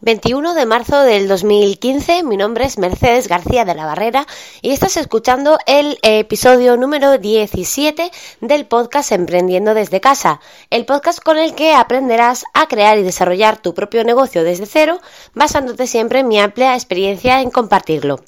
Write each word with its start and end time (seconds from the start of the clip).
21 0.00 0.52
de 0.52 0.66
marzo 0.66 1.00
del 1.00 1.26
2015, 1.26 2.22
mi 2.22 2.36
nombre 2.36 2.66
es 2.66 2.76
Mercedes 2.76 3.28
García 3.28 3.64
de 3.64 3.74
la 3.74 3.86
Barrera 3.86 4.26
y 4.60 4.72
estás 4.72 4.98
escuchando 4.98 5.58
el 5.66 5.98
episodio 6.02 6.76
número 6.76 7.16
17 7.16 8.10
del 8.42 8.66
podcast 8.66 9.12
Emprendiendo 9.12 9.72
desde 9.72 10.02
casa, 10.02 10.40
el 10.68 10.84
podcast 10.84 11.20
con 11.20 11.38
el 11.38 11.54
que 11.54 11.72
aprenderás 11.72 12.44
a 12.52 12.68
crear 12.68 12.98
y 12.98 13.04
desarrollar 13.04 13.56
tu 13.56 13.72
propio 13.72 14.04
negocio 14.04 14.44
desde 14.44 14.66
cero, 14.66 15.00
basándote 15.32 15.86
siempre 15.86 16.20
en 16.20 16.28
mi 16.28 16.38
amplia 16.38 16.74
experiencia 16.74 17.40
en 17.40 17.50
compartirlo. 17.50 18.20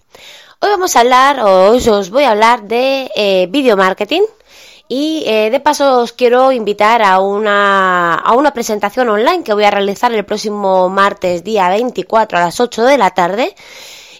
Hoy 0.60 0.70
vamos 0.70 0.96
a 0.96 1.00
hablar, 1.00 1.40
o 1.40 1.70
hoy 1.70 1.86
os 1.86 2.08
voy 2.08 2.24
a 2.24 2.30
hablar 2.30 2.62
de 2.62 3.10
eh, 3.14 3.46
video 3.50 3.76
marketing 3.76 4.22
y 4.88 5.22
eh, 5.26 5.50
de 5.50 5.60
paso 5.60 6.00
os 6.00 6.12
quiero 6.12 6.50
invitar 6.50 7.02
a 7.02 7.20
una, 7.20 8.14
a 8.14 8.32
una 8.32 8.52
presentación 8.54 9.08
online 9.10 9.44
que 9.44 9.52
voy 9.52 9.64
a 9.64 9.70
realizar 9.70 10.12
el 10.12 10.24
próximo 10.24 10.88
martes 10.88 11.44
día 11.44 11.68
24 11.68 12.38
a 12.38 12.40
las 12.40 12.58
8 12.58 12.84
de 12.84 12.98
la 12.98 13.10
tarde 13.10 13.54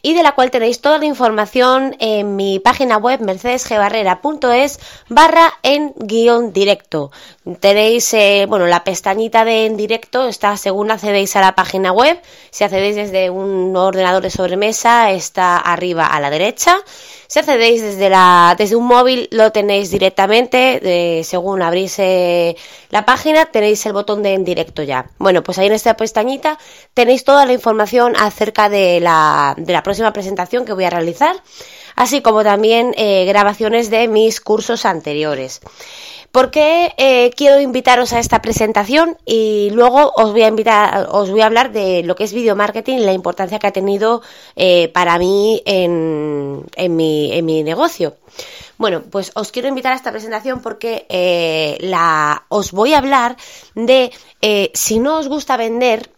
y 0.03 0.15
de 0.15 0.23
la 0.23 0.33
cual 0.33 0.51
tenéis 0.51 0.81
toda 0.81 0.99
la 0.99 1.07
información 1.07 1.97
en 1.99 2.37
mi 2.37 2.59
página 2.59 2.99
web 2.99 3.21
mercedesgebarrera.es 3.21 4.79
barra 5.09 5.53
en 5.63 5.95
guion 5.97 6.53
directo. 6.53 7.11
Tenéis, 7.61 8.13
eh, 8.15 8.47
bueno, 8.49 8.67
la 8.67 8.85
pestañita 8.85 9.45
de 9.45 9.67
en 9.67 9.77
directo 9.77 10.29
está 10.29 10.57
según 10.57 10.91
accedéis 10.91 11.35
a 11.37 11.41
la 11.41 11.55
página 11.55 11.93
web. 11.93 12.21
Si 12.51 12.65
accedéis 12.65 12.97
desde 12.97 13.31
un 13.31 13.75
ordenador 13.77 14.23
de 14.23 14.31
sobremesa 14.31 15.11
está 15.13 15.57
arriba 15.57 16.07
a 16.07 16.21
la 16.21 16.31
derecha. 16.31 16.77
Si 17.27 17.39
accedéis 17.39 17.83
desde, 17.83 18.11
la, 18.11 18.55
desde 18.59 18.77
un 18.77 18.87
móvil 18.87 19.29
lo 19.33 19.53
tenéis 19.53 19.91
directamente, 19.91 21.23
según 21.25 21.63
abrís 21.63 21.99
eh, 21.99 22.57
la 22.91 23.05
página 23.05 23.47
tenéis 23.47 23.85
el 23.87 23.93
botón 23.93 24.23
de 24.23 24.35
en 24.35 24.45
directo 24.45 24.83
ya. 24.83 25.11
Bueno, 25.19 25.43
pues 25.43 25.59
ahí 25.59 25.67
en 25.67 25.75
esta 25.75 25.97
pestañita 25.97 26.59
tenéis 26.95 27.25
toda 27.25 27.47
la 27.47 27.53
información 27.53 28.15
acerca 28.19 28.69
de 28.69 29.01
la, 29.01 29.55
de 29.57 29.73
la 29.73 29.83
próxima 29.83 30.13
presentación 30.13 30.65
que 30.65 30.73
voy 30.73 30.85
a 30.85 30.91
realizar, 30.91 31.37
así 31.97 32.23
como 32.23 32.43
también 32.43 32.95
eh, 32.97 33.25
grabaciones 33.27 33.91
de 33.91 34.09
mis 34.09 34.41
cursos 34.41 34.85
anteriores. 34.85 35.61
¿Por 36.33 36.51
qué 36.51 36.93
eh, 36.99 37.31
quiero 37.35 37.59
invitaros 37.59 38.13
a 38.13 38.19
esta 38.19 38.43
presentación? 38.43 39.17
Y 39.25 39.71
luego 39.71 40.13
os 40.15 40.33
voy 40.33 40.43
a 40.43 40.49
invitar, 40.49 41.09
os 41.11 41.31
voy 41.31 41.41
a 41.41 41.47
hablar 41.47 41.73
de 41.73 42.03
lo 42.03 42.17
que 42.17 42.25
es 42.25 42.35
video 42.35 42.55
marketing 42.55 42.99
y 42.99 43.05
la 43.05 43.15
importancia 43.15 43.59
que 43.59 43.67
ha 43.67 43.73
tenido 43.73 44.21
eh, 44.55 44.89
para 44.89 45.19
mí 45.19 45.63
en, 45.65 46.67
mi, 46.91 47.63
negocio. 47.63 48.17
Bueno, 48.77 49.03
pues 49.11 49.33
os 49.35 49.51
quiero 49.53 49.69
invitar 49.69 49.93
a 49.93 49.97
esta 49.97 50.11
presentación 50.11 50.61
porque 50.61 51.07
eh, 51.09 51.79
la, 51.81 52.45
os 52.49 52.73
voy 52.73 52.93
a 52.93 52.99
hablar 52.99 53.37
de 53.75 54.13
si 54.75 54.99
no 54.99 55.19
os 55.19 55.29
gusta 55.29 55.57
vender, 55.57 56.11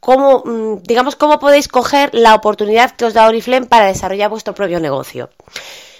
cómo, 0.00 0.42
mm, 0.42 0.82
digamos, 0.84 1.16
cómo 1.16 1.38
podéis 1.38 1.68
coger 1.68 2.14
la 2.14 2.34
oportunidad 2.34 2.92
que 2.92 3.04
os 3.04 3.12
da 3.12 3.28
Oriflame 3.28 3.66
para 3.66 3.86
desarrollar 3.86 4.30
vuestro 4.30 4.54
propio 4.54 4.80
negocio. 4.80 5.28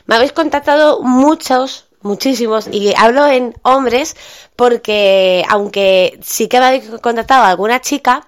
Me 0.07 0.17
habéis 0.17 0.33
contactado 0.33 1.03
muchos 1.03 1.90
muchísimos, 2.03 2.69
y 2.71 2.95
hablo 2.97 3.27
en 3.27 3.55
hombres 3.63 4.17
porque 4.57 5.45
aunque 5.49 6.19
sí 6.23 6.49
que 6.49 6.61
me 6.61 6.67
habéis 6.67 6.89
contactado 7.01 7.45
a 7.45 7.49
alguna 7.49 7.81
chica, 7.81 8.27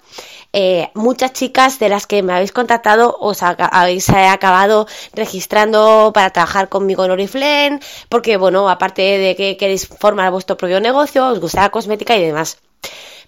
eh, 0.54 0.90
muchas 0.94 1.32
chicas 1.32 1.78
de 1.78 1.88
las 1.88 2.06
que 2.06 2.22
me 2.22 2.34
habéis 2.34 2.52
contactado 2.52 3.16
os 3.20 3.42
habéis 3.42 4.10
acabado 4.10 4.86
registrando 5.14 6.10
para 6.12 6.30
trabajar 6.30 6.68
conmigo 6.68 7.04
en 7.04 7.10
Oriflame, 7.12 7.80
porque 8.08 8.36
bueno, 8.36 8.68
aparte 8.68 9.02
de 9.02 9.34
que 9.36 9.56
queréis 9.56 9.86
formar 9.86 10.30
vuestro 10.30 10.56
propio 10.56 10.80
negocio, 10.80 11.26
os 11.28 11.40
gusta 11.40 11.62
la 11.62 11.70
cosmética 11.70 12.16
y 12.16 12.24
demás. 12.24 12.58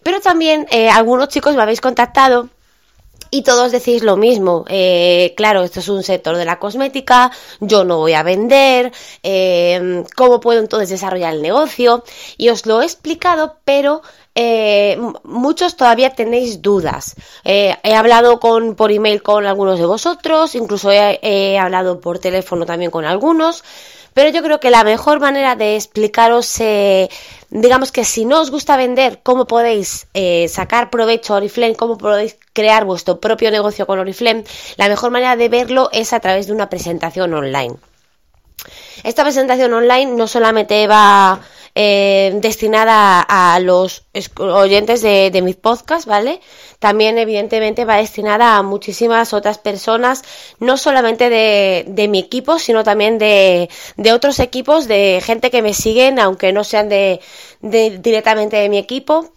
Pero 0.03 0.20
también 0.20 0.67
eh, 0.70 0.91
algunos 0.91 1.28
chicos 1.28 1.56
me 1.56 1.62
habéis 1.62 1.81
contactado 1.81 2.50
y 3.35 3.43
todos 3.43 3.73
decís 3.73 4.05
lo 4.05 4.17
mismo. 4.17 4.65
Eh, 4.69 5.35
claro, 5.37 5.65
esto 5.65 5.81
es 5.81 5.89
un 5.89 6.05
sector 6.05 6.37
de 6.37 6.45
la 6.45 6.61
cosmética, 6.61 7.33
yo 7.59 7.85
no 7.85 7.99
voy 7.99 8.13
a 8.13 8.23
vender, 8.23 8.93
eh, 9.25 10.05
¿cómo 10.15 10.39
puedo 10.39 10.61
entonces 10.61 10.91
desarrollar 10.91 11.34
el 11.34 11.43
negocio? 11.43 12.05
Y 12.37 12.50
os 12.50 12.65
lo 12.65 12.81
he 12.81 12.84
explicado, 12.84 13.56
pero 13.65 14.03
eh, 14.37 14.97
muchos 15.25 15.77
todavía 15.77 16.11
tenéis 16.11 16.62
dudas. 16.62 17.17
he 17.43 17.94
hablado 17.97 18.39
con, 18.39 18.77
por 18.77 18.93
email 18.93 19.21
con 19.21 19.47
algunos 19.47 19.81
de 19.81 19.87
vosotros, 19.87 20.55
incluso 20.55 20.93
he 20.93 21.59
hablado 21.59 22.00
por 22.00 22.21
teléfono 22.21 22.65
también 22.67 22.93
con 22.93 23.05
algunos. 23.05 23.65
Pero 24.14 24.30
yo 24.30 24.42
creo 24.42 24.60
que 24.60 24.70
la 24.70 24.84
mejor 24.84 25.20
manera 25.20 25.56
de 25.56 25.75
explicaros, 25.75 26.60
digamos 27.50 27.92
que 27.92 28.04
si 28.04 28.25
no 28.25 28.41
os 28.41 28.50
gusta 28.50 28.76
vender, 28.76 29.20
cómo 29.22 29.47
podéis 29.47 30.06
eh, 30.14 30.47
sacar 30.48 30.88
provecho 30.88 31.34
a 31.34 31.38
Oriflame, 31.38 31.75
cómo 31.75 31.98
podéis 31.98 32.36
crear 32.52 32.84
vuestro 32.84 33.19
propio 33.19 33.50
negocio 33.50 33.86
con 33.86 33.98
Oriflame, 33.98 34.44
la 34.76 34.88
mejor 34.88 35.10
manera 35.10 35.34
de 35.36 35.48
verlo 35.48 35.91
es 35.92 36.12
a 36.12 36.20
través 36.20 36.47
de 36.47 36.52
una 36.52 36.70
presentación 36.70 37.34
online. 37.34 37.75
Esta 39.02 39.25
presentación 39.25 39.75
online 39.75 40.12
no 40.12 40.28
solamente 40.28 40.86
va 40.86 41.41
eh, 41.75 42.33
destinada 42.41 43.21
a, 43.21 43.59
los 43.59 44.05
oyentes 44.39 45.03
de, 45.03 45.31
de 45.31 45.43
mis 45.43 45.57
podcasts, 45.57 46.07
¿vale? 46.07 46.41
También, 46.79 47.19
evidentemente, 47.19 47.85
va 47.85 47.97
destinada 47.97 48.57
a 48.57 48.62
muchísimas 48.62 49.33
otras 49.33 49.59
personas, 49.59 50.23
no 50.61 50.77
solamente 50.77 51.31
de, 51.31 51.85
de 51.89 52.09
mi 52.09 52.19
equipo, 52.19 52.59
sino 52.59 52.85
también 52.85 53.19
de, 53.19 53.69
de, 53.97 54.12
otros 54.12 54.39
equipos, 54.39 54.87
de 54.87 55.21
gente 55.25 55.51
que 55.51 55.62
me 55.62 55.75
siguen, 55.75 56.19
aunque 56.19 56.53
no 56.53 56.62
sean 56.62 56.89
de, 56.89 57.21
de 57.61 57.99
directamente 57.99 58.56
de 58.56 58.69
mi 58.69 58.79
equipo, 58.79 59.31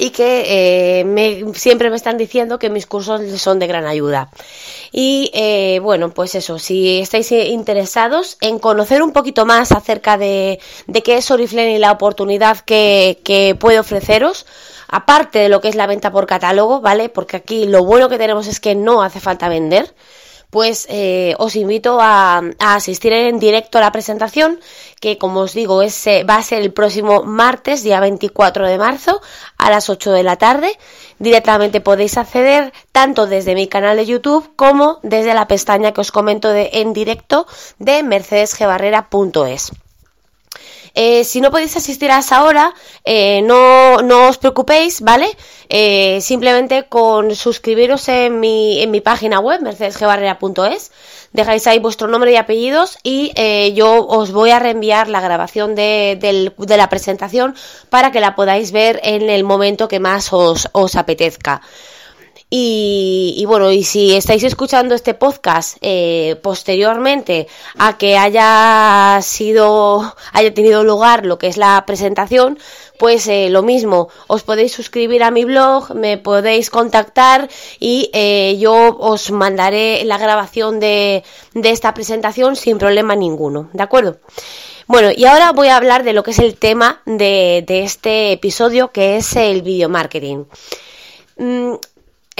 y 0.00 0.10
que 0.10 0.44
eh, 0.46 1.52
siempre 1.54 1.90
me 1.90 1.96
están 1.96 2.16
diciendo 2.16 2.58
que 2.58 2.70
mis 2.70 2.86
cursos 2.86 3.20
son 3.38 3.58
de 3.58 3.66
gran 3.66 3.86
ayuda. 3.86 4.30
Y 4.92 5.30
eh, 5.34 5.78
bueno, 5.82 6.14
pues 6.14 6.34
eso, 6.34 6.58
si 6.58 7.00
estáis 7.00 7.30
interesados 7.32 8.38
en 8.40 8.58
conocer 8.58 9.02
un 9.02 9.12
poquito 9.12 9.44
más 9.44 9.72
acerca 9.72 10.16
de, 10.16 10.58
de 10.86 11.02
qué 11.02 11.18
es 11.18 11.30
Oriflame 11.30 11.74
y 11.74 11.78
la 11.78 11.92
oportunidad 11.92 12.60
que, 12.60 13.20
que 13.24 13.54
puede 13.54 13.78
ofreceros, 13.78 14.46
aparte 14.88 15.38
de 15.38 15.48
lo 15.50 15.60
que 15.60 15.68
es 15.68 15.74
la 15.74 15.86
venta 15.86 16.10
por 16.10 16.26
catálogo, 16.26 16.80
¿vale? 16.80 17.10
Porque 17.10 17.36
aquí 17.36 17.66
lo 17.66 17.84
bueno 17.84 18.08
que 18.08 18.16
tenemos 18.16 18.46
es 18.46 18.58
que 18.58 18.74
no 18.74 19.02
hace 19.02 19.20
falta 19.20 19.50
vender 19.50 19.94
pues 20.50 20.86
eh, 20.90 21.34
os 21.38 21.56
invito 21.56 21.98
a, 22.00 22.42
asistir 22.58 23.12
en 23.12 23.38
directo 23.38 23.78
a 23.78 23.80
la 23.80 23.92
presentación, 23.92 24.60
que 25.00 25.16
como 25.16 25.40
os 25.40 25.54
digo 25.54 25.82
es, 25.82 26.06
eh, 26.06 26.24
va 26.24 26.36
a 26.36 26.42
ser 26.42 26.60
el 26.60 26.72
próximo 26.72 27.22
martes, 27.22 27.82
día 27.82 28.00
24 28.00 28.66
de 28.66 28.78
marzo, 28.78 29.20
a 29.56 29.70
las 29.70 29.88
8 29.88 30.12
de 30.12 30.22
la 30.22 30.36
tarde. 30.36 30.78
Directamente 31.18 31.80
podéis 31.80 32.16
acceder 32.18 32.72
tanto 32.92 33.26
desde 33.26 33.54
mi 33.54 33.68
canal 33.68 33.96
de 33.96 34.06
YouTube 34.06 34.50
como 34.56 34.98
desde 35.02 35.34
la 35.34 35.46
pestaña 35.46 35.92
que 35.92 36.00
os 36.00 36.12
comento 36.12 36.48
de 36.48 36.70
en 36.74 36.92
directo 36.92 37.46
de 37.78 38.02
mercedesgebarrera.es. 38.02 39.72
Eh, 41.02 41.24
si 41.24 41.40
no 41.40 41.50
podéis 41.50 41.74
asistir 41.78 42.10
a 42.10 42.18
esa 42.18 42.44
hora, 42.44 42.74
eh, 43.06 43.40
no, 43.40 43.96
os 44.28 44.36
preocupéis, 44.36 45.00
¿vale? 45.00 45.34
Eh, 45.70 46.18
simplemente 46.20 46.88
con 46.90 47.34
suscribiros 47.34 48.06
en 48.10 48.38
mi, 48.38 48.82
en 48.82 48.90
mi 48.90 49.00
página 49.00 49.40
web, 49.40 49.62
mercedesgebarrera.es, 49.62 50.92
dejáis 51.32 51.66
ahí 51.66 51.78
vuestro 51.78 52.06
nombre 52.06 52.32
y 52.32 52.36
apellidos 52.36 52.98
y 53.02 53.32
yo 53.72 54.06
os 54.08 54.30
voy 54.32 54.50
a 54.50 54.58
reenviar 54.58 55.08
la 55.08 55.22
grabación 55.22 55.74
de, 55.74 56.18
de, 56.20 56.76
la 56.76 56.90
presentación 56.90 57.54
para 57.88 58.12
que 58.12 58.20
la 58.20 58.34
podáis 58.34 58.70
ver 58.70 59.00
en 59.02 59.30
el 59.30 59.42
momento 59.42 59.88
que 59.88 60.00
más 60.00 60.34
os 60.34 60.96
apetezca. 60.96 61.62
Y, 62.52 63.44
bueno, 63.46 63.70
y 63.70 63.84
si 63.84 64.12
estáis 64.16 64.42
escuchando 64.42 64.96
este 64.96 65.14
podcast 65.14 65.76
eh, 65.82 66.36
posteriormente 66.42 67.46
a 67.78 67.96
que 67.96 68.18
haya 68.18 69.20
sido, 69.22 70.16
haya 70.32 70.52
tenido 70.52 70.82
lugar 70.82 71.24
lo 71.24 71.38
que 71.38 71.46
es 71.46 71.56
la 71.56 71.84
presentación, 71.86 72.58
pues 72.98 73.28
eh, 73.28 73.50
lo 73.50 73.62
mismo, 73.62 74.08
os 74.26 74.42
podéis 74.42 74.72
suscribir 74.72 75.22
a 75.22 75.30
mi 75.30 75.44
blog, 75.44 75.94
me 75.94 76.18
podéis 76.18 76.70
contactar 76.70 77.48
y 77.78 78.10
eh, 78.12 78.56
yo 78.58 78.96
os 78.98 79.30
mandaré 79.30 80.04
la 80.04 80.18
grabación 80.18 80.80
de, 80.80 81.22
de 81.54 81.70
esta 81.70 81.94
presentación 81.94 82.56
sin 82.56 82.78
problema 82.78 83.14
ninguno, 83.14 83.70
¿de 83.72 83.82
acuerdo? 83.84 84.18
Bueno, 84.88 85.10
y 85.16 85.24
ahora 85.24 85.52
voy 85.52 85.68
a 85.68 85.76
hablar 85.76 86.02
de 86.02 86.14
lo 86.14 86.24
que 86.24 86.32
es 86.32 86.40
el 86.40 86.56
tema 86.56 87.00
de, 87.06 87.62
de 87.64 87.84
este 87.84 88.32
episodio, 88.32 88.90
que 88.90 89.18
es 89.18 89.36
el 89.36 89.62
video 89.62 89.88
marketing. 89.88 90.46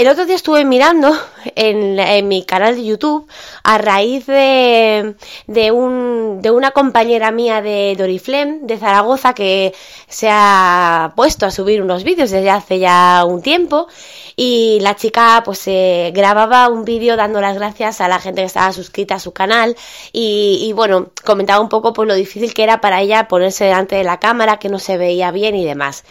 El 0.00 0.08
otro 0.08 0.24
día 0.24 0.36
estuve 0.36 0.64
mirando 0.64 1.14
en, 1.56 2.26
mi 2.26 2.42
canal 2.44 2.74
de 2.74 2.86
YouTube 2.86 3.28
a 3.62 3.76
raíz 3.76 4.24
de, 4.24 5.14
de, 5.46 5.72
un, 5.72 6.40
de 6.40 6.50
una 6.50 6.70
compañera 6.70 7.30
mía 7.32 7.60
de 7.60 7.94
Doriflem 7.98 8.66
de 8.66 8.78
Zaragoza 8.78 9.34
que 9.34 9.74
se 10.08 10.28
ha 10.30 11.12
puesto 11.16 11.44
a 11.44 11.50
subir 11.50 11.82
unos 11.82 12.02
vídeos 12.02 12.30
desde 12.30 12.48
hace 12.48 12.78
ya 12.78 13.26
un 13.26 13.42
tiempo. 13.42 13.88
Y 14.36 14.78
la 14.80 14.96
chica 14.96 15.42
pues 15.44 15.68
eh, 15.68 16.12
grababa 16.14 16.70
un 16.70 16.86
vídeo 16.86 17.14
dando 17.14 17.42
las 17.42 17.56
gracias 17.56 18.00
a 18.00 18.08
la 18.08 18.20
gente 18.20 18.40
que 18.40 18.46
estaba 18.46 18.72
suscrita 18.72 19.16
a 19.16 19.20
su 19.20 19.32
canal. 19.34 19.76
Y, 20.14 20.72
bueno 20.74 21.10
comentaba 21.26 21.60
un 21.60 21.68
poco 21.68 21.92
pues 21.92 22.08
lo 22.08 22.14
difícil 22.14 22.54
que 22.54 22.62
era 22.62 22.80
para 22.80 23.02
ella 23.02 23.28
ponerse 23.28 23.64
delante 23.64 23.96
de 23.96 24.04
la 24.04 24.18
cámara 24.18 24.58
que 24.58 24.70
no 24.70 24.78
se 24.78 24.96
veía 24.96 25.30
bien 25.30 25.56
y 25.56 25.66
demás 25.66 26.04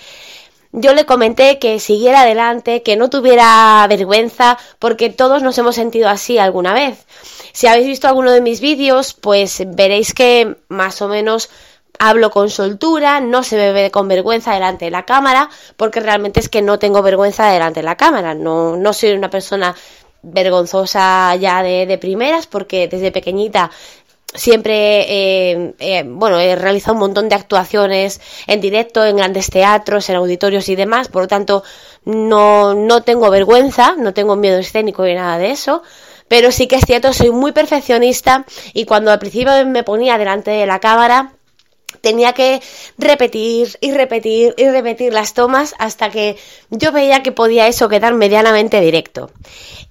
yo 0.72 0.94
le 0.94 1.06
comenté 1.06 1.60
que 1.60 1.80
siguiera 1.80 2.22
adelante, 2.22 2.84
que 2.84 2.96
no 2.96 3.10
tuviera 3.10 3.86
vergüenza, 3.88 4.58
porque 4.78 5.10
todos 5.10 5.42
nos 5.42 5.58
hemos 5.58 5.76
sentido 5.76 6.10
así 6.10 6.38
alguna 6.38 6.74
vez. 6.74 7.06
Si 7.54 7.68
habéis 7.68 7.88
visto 7.88 8.08
alguno 8.08 8.32
de 8.32 8.42
mis 8.42 8.62
vídeos, 8.62 9.14
pues 9.14 9.64
veréis 9.66 10.14
que 10.14 10.58
más 10.68 11.02
o 11.02 11.08
menos 11.08 11.50
hablo 11.98 12.32
con 12.32 12.50
soltura, 12.50 13.20
no 13.20 13.44
se 13.44 13.58
me 13.58 13.74
ve 13.74 13.92
con 13.92 14.08
vergüenza 14.08 14.54
delante 14.54 14.86
de 14.86 14.92
la 14.92 15.06
cámara, 15.06 15.50
porque 15.76 16.00
realmente 16.00 16.40
es 16.40 16.50
que 16.50 16.62
no 16.62 16.80
tengo 16.80 17.02
vergüenza 17.02 17.50
delante 17.50 17.82
de 17.82 17.86
la 17.86 17.98
cámara, 17.98 18.34
no, 18.34 18.78
no 18.78 18.94
soy 18.94 19.12
una 19.12 19.30
persona 19.30 19.76
vergonzosa 20.22 21.36
ya 21.36 21.64
de, 21.64 21.86
de 21.86 21.98
primeras, 21.98 22.48
porque 22.48 22.88
desde 22.88 23.12
pequeñita 23.12 23.72
siempre, 24.34 25.02
eh, 25.08 25.74
eh, 25.80 26.04
bueno, 26.06 26.40
he 26.40 26.56
realizado 26.56 26.94
un 26.94 27.00
montón 27.00 27.30
de 27.30 27.36
actuaciones 27.36 28.22
en 28.48 28.62
directo, 28.62 29.06
en 29.06 29.18
grandes 29.18 29.50
teatros, 29.50 30.10
en 30.10 30.16
auditorios 30.16 30.70
y 30.70 30.76
demás, 30.76 31.08
por 31.08 31.24
lo 31.24 31.28
tanto, 31.28 31.64
no, 32.06 32.74
no 32.74 33.04
tengo 33.04 33.30
vergüenza, 33.30 33.96
no 33.98 34.14
tengo 34.14 34.36
miedo 34.36 34.58
escénico 34.60 35.04
ni 35.04 35.16
nada 35.16 35.38
de 35.38 35.52
eso, 35.52 35.84
pero 36.28 36.52
sí 36.52 36.68
que 36.68 36.76
es 36.76 36.86
cierto, 36.86 37.12
soy 37.12 37.32
muy 37.32 37.52
perfeccionista 37.52 38.46
y 38.74 38.86
cuando 38.86 39.12
al 39.12 39.20
principio 39.20 39.52
me 39.66 39.84
ponía 39.84 40.18
delante 40.18 40.52
de 40.52 40.66
la 40.66 40.80
cámara, 40.80 41.34
tenía 42.02 42.34
que 42.34 42.62
repetir 42.98 43.78
y 43.82 43.92
repetir 43.92 44.54
y 44.58 44.70
repetir 44.70 45.14
las 45.14 45.34
tomas 45.34 45.76
hasta 45.80 46.10
que 46.10 46.38
yo 46.70 46.92
veía 46.92 47.24
que 47.24 47.32
podía 47.32 47.68
eso 47.68 47.90
quedar 47.90 48.14
medianamente 48.14 48.80
directo. 48.80 49.32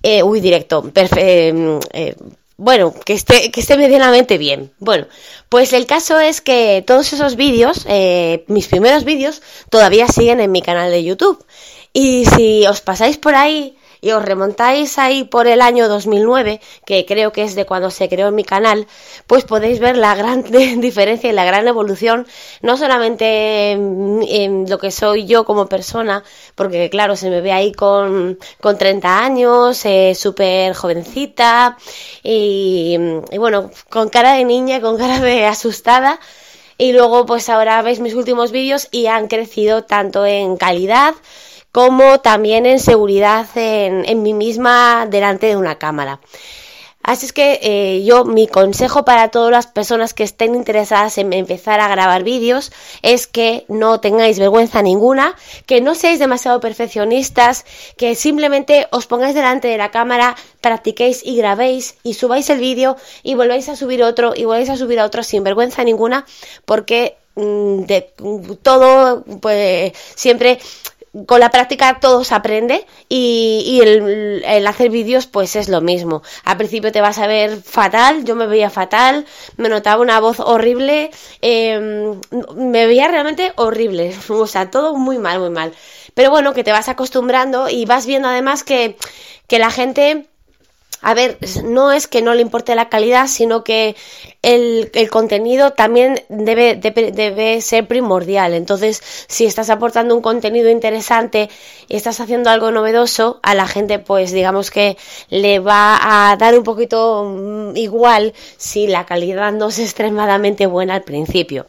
Eh, 0.02 0.22
uy, 0.22 0.40
directo, 0.40 0.90
eh, 0.94 1.80
eh, 1.92 2.14
bueno, 2.58 2.92
que 2.92 3.12
esté, 3.12 3.52
que 3.52 3.60
esté 3.60 3.76
medianamente 3.76 4.36
bien. 4.36 4.72
Bueno, 4.80 5.06
pues 5.48 5.72
el 5.72 5.86
caso 5.86 6.18
es 6.18 6.40
que 6.40 6.82
todos 6.84 7.12
esos 7.12 7.36
vídeos, 7.36 7.86
eh, 7.88 8.44
mis 8.48 8.66
primeros 8.66 9.04
vídeos, 9.04 9.42
todavía 9.70 10.08
siguen 10.08 10.40
en 10.40 10.50
mi 10.50 10.60
canal 10.60 10.90
de 10.90 11.04
YouTube. 11.04 11.42
Y 11.92 12.26
si 12.26 12.66
os 12.66 12.80
pasáis 12.80 13.16
por 13.16 13.36
ahí 13.36 13.77
y 14.00 14.12
os 14.12 14.24
remontáis 14.24 14.98
ahí 14.98 15.24
por 15.24 15.46
el 15.46 15.60
año 15.60 15.88
2009, 15.88 16.60
que 16.84 17.04
creo 17.06 17.32
que 17.32 17.42
es 17.42 17.54
de 17.54 17.66
cuando 17.66 17.90
se 17.90 18.08
creó 18.08 18.30
mi 18.30 18.44
canal, 18.44 18.86
pues 19.26 19.44
podéis 19.44 19.80
ver 19.80 19.96
la 19.96 20.14
gran 20.14 20.42
diferencia 20.80 21.30
y 21.30 21.32
la 21.32 21.44
gran 21.44 21.66
evolución, 21.68 22.26
no 22.62 22.76
solamente 22.76 23.72
en, 23.72 24.68
lo 24.68 24.78
que 24.78 24.90
soy 24.90 25.26
yo 25.26 25.44
como 25.44 25.66
persona, 25.66 26.24
porque 26.54 26.90
claro, 26.90 27.16
se 27.16 27.30
me 27.30 27.40
ve 27.40 27.52
ahí 27.52 27.72
con, 27.72 28.38
con 28.60 28.78
30 28.78 29.24
años, 29.24 29.84
eh, 29.84 30.14
súper 30.14 30.74
jovencita 30.74 31.76
y, 32.22 32.96
y 33.30 33.38
bueno, 33.38 33.70
con 33.88 34.08
cara 34.08 34.34
de 34.34 34.44
niña, 34.44 34.80
con 34.80 34.96
cara 34.98 35.20
de 35.20 35.46
asustada. 35.46 36.18
Y 36.80 36.92
luego 36.92 37.26
pues 37.26 37.48
ahora 37.48 37.82
veis 37.82 37.98
mis 37.98 38.14
últimos 38.14 38.52
vídeos 38.52 38.86
y 38.92 39.06
han 39.06 39.26
crecido 39.26 39.82
tanto 39.82 40.24
en 40.24 40.56
calidad, 40.56 41.14
como 41.72 42.20
también 42.20 42.66
en 42.66 42.80
seguridad 42.80 43.46
en, 43.56 44.04
en 44.04 44.22
mí 44.22 44.32
misma 44.32 45.06
delante 45.08 45.46
de 45.46 45.56
una 45.56 45.76
cámara. 45.78 46.20
Así 47.08 47.24
es 47.24 47.32
que 47.32 47.58
eh, 47.62 48.04
yo, 48.04 48.26
mi 48.26 48.46
consejo 48.46 49.04
para 49.04 49.28
todas 49.28 49.50
las 49.50 49.66
personas 49.66 50.12
que 50.12 50.24
estén 50.24 50.54
interesadas 50.54 51.16
en 51.16 51.32
empezar 51.32 51.80
a 51.80 51.88
grabar 51.88 52.22
vídeos 52.22 52.70
es 53.00 53.26
que 53.26 53.64
no 53.68 53.98
tengáis 54.00 54.38
vergüenza 54.38 54.82
ninguna, 54.82 55.34
que 55.64 55.80
no 55.80 55.94
seáis 55.94 56.18
demasiado 56.18 56.60
perfeccionistas, 56.60 57.64
que 57.96 58.14
simplemente 58.14 58.88
os 58.90 59.06
pongáis 59.06 59.34
delante 59.34 59.68
de 59.68 59.78
la 59.78 59.90
cámara, 59.90 60.36
practiquéis 60.60 61.24
y 61.24 61.36
grabéis 61.36 61.96
y 62.02 62.12
subáis 62.12 62.50
el 62.50 62.58
vídeo 62.58 62.96
y 63.22 63.36
volváis 63.36 63.70
a 63.70 63.76
subir 63.76 64.02
otro 64.02 64.34
y 64.36 64.44
volváis 64.44 64.68
a 64.68 64.76
subir 64.76 65.00
a 65.00 65.06
otro 65.06 65.22
sin 65.22 65.44
vergüenza 65.44 65.84
ninguna, 65.84 66.26
porque 66.66 67.16
mm, 67.36 67.84
de 67.84 68.12
todo, 68.60 69.24
pues 69.40 69.92
siempre 70.14 70.58
con 71.26 71.40
la 71.40 71.50
práctica 71.50 71.98
todo 72.00 72.24
se 72.24 72.34
aprende 72.34 72.86
y, 73.08 73.80
el, 73.82 74.66
hacer 74.66 74.90
vídeos 74.90 75.26
pues 75.26 75.56
es 75.56 75.68
lo 75.68 75.80
mismo. 75.80 76.22
Al 76.44 76.56
principio 76.56 76.92
te 76.92 77.00
vas 77.00 77.18
a 77.18 77.26
ver 77.26 77.62
fatal, 77.62 78.24
yo 78.24 78.34
me 78.36 78.46
veía 78.46 78.70
fatal, 78.70 79.26
me 79.56 79.68
notaba 79.68 80.02
una 80.02 80.20
voz 80.20 80.40
horrible, 80.40 81.10
em, 81.40 82.20
me 82.56 82.86
veía 82.86 83.08
realmente 83.08 83.52
horrible, 83.56 84.14
o 84.28 84.46
sea, 84.46 84.70
todo 84.70 84.94
muy 84.96 85.18
mal, 85.18 85.40
muy 85.40 85.50
mal. 85.50 85.72
Pero 86.14 86.30
bueno, 86.30 86.52
que 86.52 86.64
te 86.64 86.72
vas 86.72 86.88
acostumbrando 86.88 87.68
y 87.68 87.84
vas 87.84 88.06
viendo 88.06 88.28
además 88.28 88.64
que, 88.64 88.96
que 89.46 89.58
la 89.58 89.70
gente 89.70 90.27
a 91.00 91.14
ver, 91.14 91.38
no 91.64 91.92
es 91.92 92.08
que 92.08 92.22
no 92.22 92.34
le 92.34 92.42
importe 92.42 92.74
la 92.74 92.88
calidad, 92.88 93.28
sino 93.28 93.62
que 93.62 93.94
el, 94.42 94.90
contenido 95.10 95.72
también 95.72 96.22
debe, 96.28 96.74
debe, 96.74 97.60
ser 97.60 97.86
primordial. 97.86 98.52
Entonces, 98.54 99.02
si 99.28 99.44
estás 99.44 99.70
aportando 99.70 100.14
un 100.14 100.22
contenido 100.22 100.70
interesante 100.70 101.50
y 101.88 101.96
estás 101.96 102.20
haciendo 102.20 102.50
algo 102.50 102.70
novedoso, 102.72 103.38
a 103.42 103.54
la 103.54 103.66
gente, 103.66 103.98
pues 103.98 104.32
digamos 104.32 104.70
que 104.70 104.96
le 105.28 105.60
va 105.60 106.30
a 106.30 106.36
dar 106.36 106.58
un 106.58 106.64
poquito 106.64 107.24
mm, 107.24 107.76
igual 107.76 108.34
si 108.56 108.86
la 108.86 109.06
calidad 109.06 109.52
no 109.52 109.68
es 109.68 109.78
extremadamente 109.78 110.66
buena 110.66 110.96
al 110.96 111.02
principio. 111.02 111.66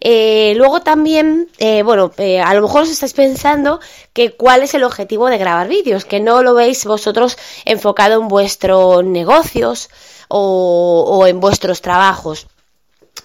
Eh, 0.00 0.54
luego 0.56 0.80
también, 0.80 1.48
eh, 1.58 1.82
bueno, 1.82 2.12
eh, 2.18 2.40
a 2.40 2.54
lo 2.54 2.62
mejor 2.62 2.82
os 2.82 2.90
estáis 2.90 3.14
pensando 3.14 3.80
que 4.12 4.32
cuál 4.32 4.62
es 4.62 4.74
el 4.74 4.84
objetivo 4.84 5.28
de 5.28 5.38
grabar 5.38 5.68
vídeos, 5.68 6.04
que 6.04 6.20
no 6.20 6.42
lo 6.42 6.54
veis 6.54 6.84
vosotros 6.84 7.36
enfocado 7.64 8.20
en 8.20 8.28
vuestros 8.28 9.04
negocios 9.04 9.90
o, 10.28 11.04
o 11.08 11.26
en 11.26 11.40
vuestros 11.40 11.80
trabajos. 11.82 12.46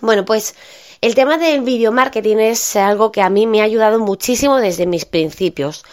Bueno, 0.01 0.25
pues 0.25 0.55
el 1.01 1.15
tema 1.15 1.37
del 1.37 1.61
video 1.61 1.91
marketing 1.91 2.37
es 2.37 2.75
algo 2.75 3.11
que 3.11 3.21
a 3.21 3.29
mí 3.29 3.45
me 3.45 3.61
ha 3.61 3.65
ayudado 3.65 3.99
muchísimo 3.99 4.57
desde 4.57 4.87
mis 4.87 5.05
principios. 5.05 5.83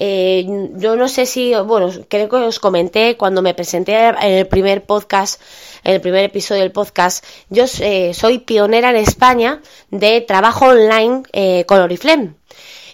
Eh, 0.00 0.46
yo 0.76 0.94
no 0.94 1.08
sé 1.08 1.26
si, 1.26 1.52
bueno, 1.56 1.90
creo 2.08 2.28
que 2.28 2.36
os 2.36 2.60
comenté 2.60 3.16
cuando 3.16 3.42
me 3.42 3.52
presenté 3.52 3.96
en 4.06 4.32
el 4.32 4.46
primer 4.46 4.86
podcast, 4.86 5.42
en 5.82 5.94
el 5.94 6.00
primer 6.00 6.24
episodio 6.24 6.62
del 6.62 6.70
podcast, 6.70 7.24
yo 7.50 7.64
eh, 7.80 8.14
soy 8.14 8.38
pionera 8.38 8.90
en 8.90 8.96
España 8.96 9.60
de 9.90 10.20
trabajo 10.20 10.66
online 10.66 11.24
eh, 11.32 11.64
con 11.66 11.80
Oriflame. 11.80 12.34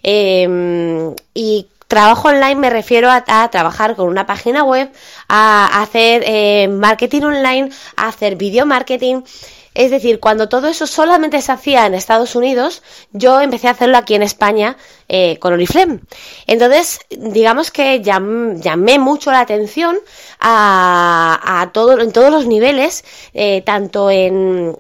Em, 0.03 1.15
y 1.35 1.69
trabajo 1.89 2.29
online 2.29 2.57
me 2.57 2.71
refiero 2.71 3.11
a, 3.11 3.23
trabajar 3.51 3.97
con 3.97 4.09
una 4.09 4.27
página 4.27 4.65
web, 4.65 4.91
a 5.29 5.83
hacer 5.83 6.71
marketing 6.71 7.23
online, 7.23 7.71
a 7.97 8.09
hacer 8.09 8.37
video 8.37 8.65
marketing 8.65 9.23
es 9.75 9.91
decir, 9.91 10.21
cuando 10.21 10.49
todo 10.49 10.69
eso 10.69 10.87
solamente 10.87 11.43
se 11.43 11.51
hacía 11.51 11.87
en 11.87 11.95
Estados 11.95 12.37
Unidos, 12.37 12.83
yo 13.13 13.41
empecé 13.41 13.67
a 13.67 13.73
hacerlo 13.73 13.99
aquí 13.99 14.15
en 14.15 14.23
España 14.23 14.77
eh, 15.09 15.37
con 15.41 15.53
Oriflame. 15.53 16.01
Entonces, 16.47 17.01
digamos 17.11 17.73
que 17.73 18.01
llamé 18.01 18.99
mucho 19.01 19.33
la 19.33 19.41
atención 19.41 19.97
a, 20.39 21.71
todo, 21.73 22.01
en 22.01 22.13
todos 22.13 22.31
los 22.31 22.47
niveles, 22.47 23.05
eh, 23.35 23.63
tanto 23.63 24.11
en, 24.11 24.77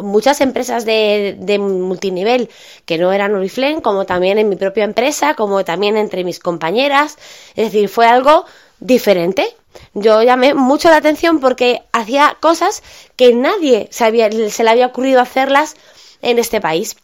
muchas 0.00 0.40
empresas 0.40 0.84
de, 0.84 1.36
de, 1.38 1.58
multinivel 1.58 2.48
que 2.84 2.98
no 2.98 3.12
eran 3.12 3.34
Oriflame, 3.34 3.82
como 3.82 4.06
también 4.06 4.38
en 4.38 4.48
mi 4.48 4.56
propia 4.56 4.84
empresa, 4.84 5.34
como 5.34 5.64
también 5.64 5.96
entre 5.96 6.22
mis 6.22 6.38
compañeras. 6.38 7.18
Es 7.56 7.72
decir, 7.72 7.88
fue 7.88 8.06
algo 8.06 8.44
diferente 8.78 9.56
yo 9.94 10.22
llamé 10.22 10.54
mucho 10.54 10.88
la 10.88 10.96
atención 10.96 11.40
porque 11.40 11.82
hacía 11.92 12.36
cosas 12.40 12.82
que 13.16 13.34
nadie 13.34 13.88
se, 13.90 14.10
le 14.10 14.70
había 14.70 14.86
ocurrido 14.86 15.20
hacerlas 15.20 15.76
en 16.22 16.38
este 16.38 16.60
país. 16.60 16.96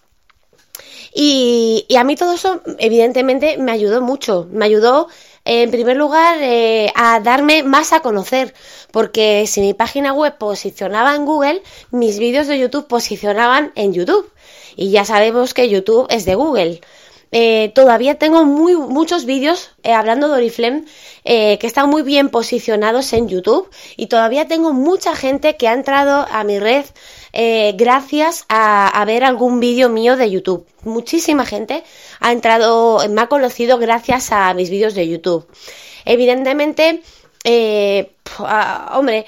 Y, 1.15 1.87
a 1.99 2.05
mí 2.05 2.15
todo 2.17 2.33
eso, 2.35 2.63
evidentemente, 2.79 3.59
me 3.59 3.73
ayudó 3.73 4.01
mucho. 4.01 4.47
Me 4.53 4.65
ayudó, 4.65 5.09
en 5.45 5.71
primer 5.71 5.97
lugar, 5.97 6.39
eh, 6.41 6.93
a 6.95 7.21
darme 7.21 7.63
más 7.63 7.93
a 7.93 8.01
conocer. 8.01 8.55
Porque 8.93 9.47
si 9.47 9.61
mi 9.61 9.75
página 9.75 10.13
web 10.13 10.39
posicionaba 10.39 11.15
en 11.17 11.27
Google, 11.27 11.63
mis 11.91 12.19
vídeos 12.19 12.47
de 12.47 12.59
YouTube 12.59 12.87
posicionaban 12.87 13.73
en 13.75 13.93
YouTube. 13.93 14.31
Y 14.77 14.91
ya 14.91 15.05
sabemos 15.05 15.53
que 15.53 15.69
YouTube 15.69 16.07
es 16.11 16.25
de 16.25 16.37
Google. 16.37 16.81
Eh, 17.33 17.71
todavía 17.77 18.17
tengo 18.17 18.45
muy, 18.45 18.75
muchos 18.75 19.25
vídeos 19.25 19.71
eh, 19.85 19.93
hablando 19.93 20.27
de 20.27 20.35
Oriflame 20.35 20.85
eh, 21.25 21.59
que 21.59 21.67
están 21.69 21.89
muy 21.89 22.03
bien 22.03 22.29
posicionados 22.29 23.13
en 23.13 23.29
YouTube 23.29 23.71
y 23.97 24.09
todavía 24.09 24.49
tengo 24.49 24.73
mucha 24.73 25.15
gente 25.15 25.57
que 25.57 25.69
ha 25.69 25.73
entrado 25.73 26.27
a 26.31 26.43
mi 26.43 26.59
red 26.59 26.85
gracias 27.75 28.45
a, 28.49 29.05
ver 29.07 29.23
algún 29.23 29.61
vídeo 29.61 29.89
mío 29.89 30.17
de 30.17 30.29
YouTube. 30.29 30.67
Muchísima 30.83 31.47
gente 31.47 31.85
ha 32.19 32.33
entrado, 32.33 33.09
me 33.09 33.21
ha 33.21 33.29
conocido 33.29 33.79
gracias 33.79 34.33
a 34.33 34.53
mis 34.55 34.69
vídeos 34.69 34.95
de 34.95 35.09
YouTube. 35.09 35.47
Evidentemente, 36.05 37.03
ah, 38.41 38.97
hombre, 38.99 39.27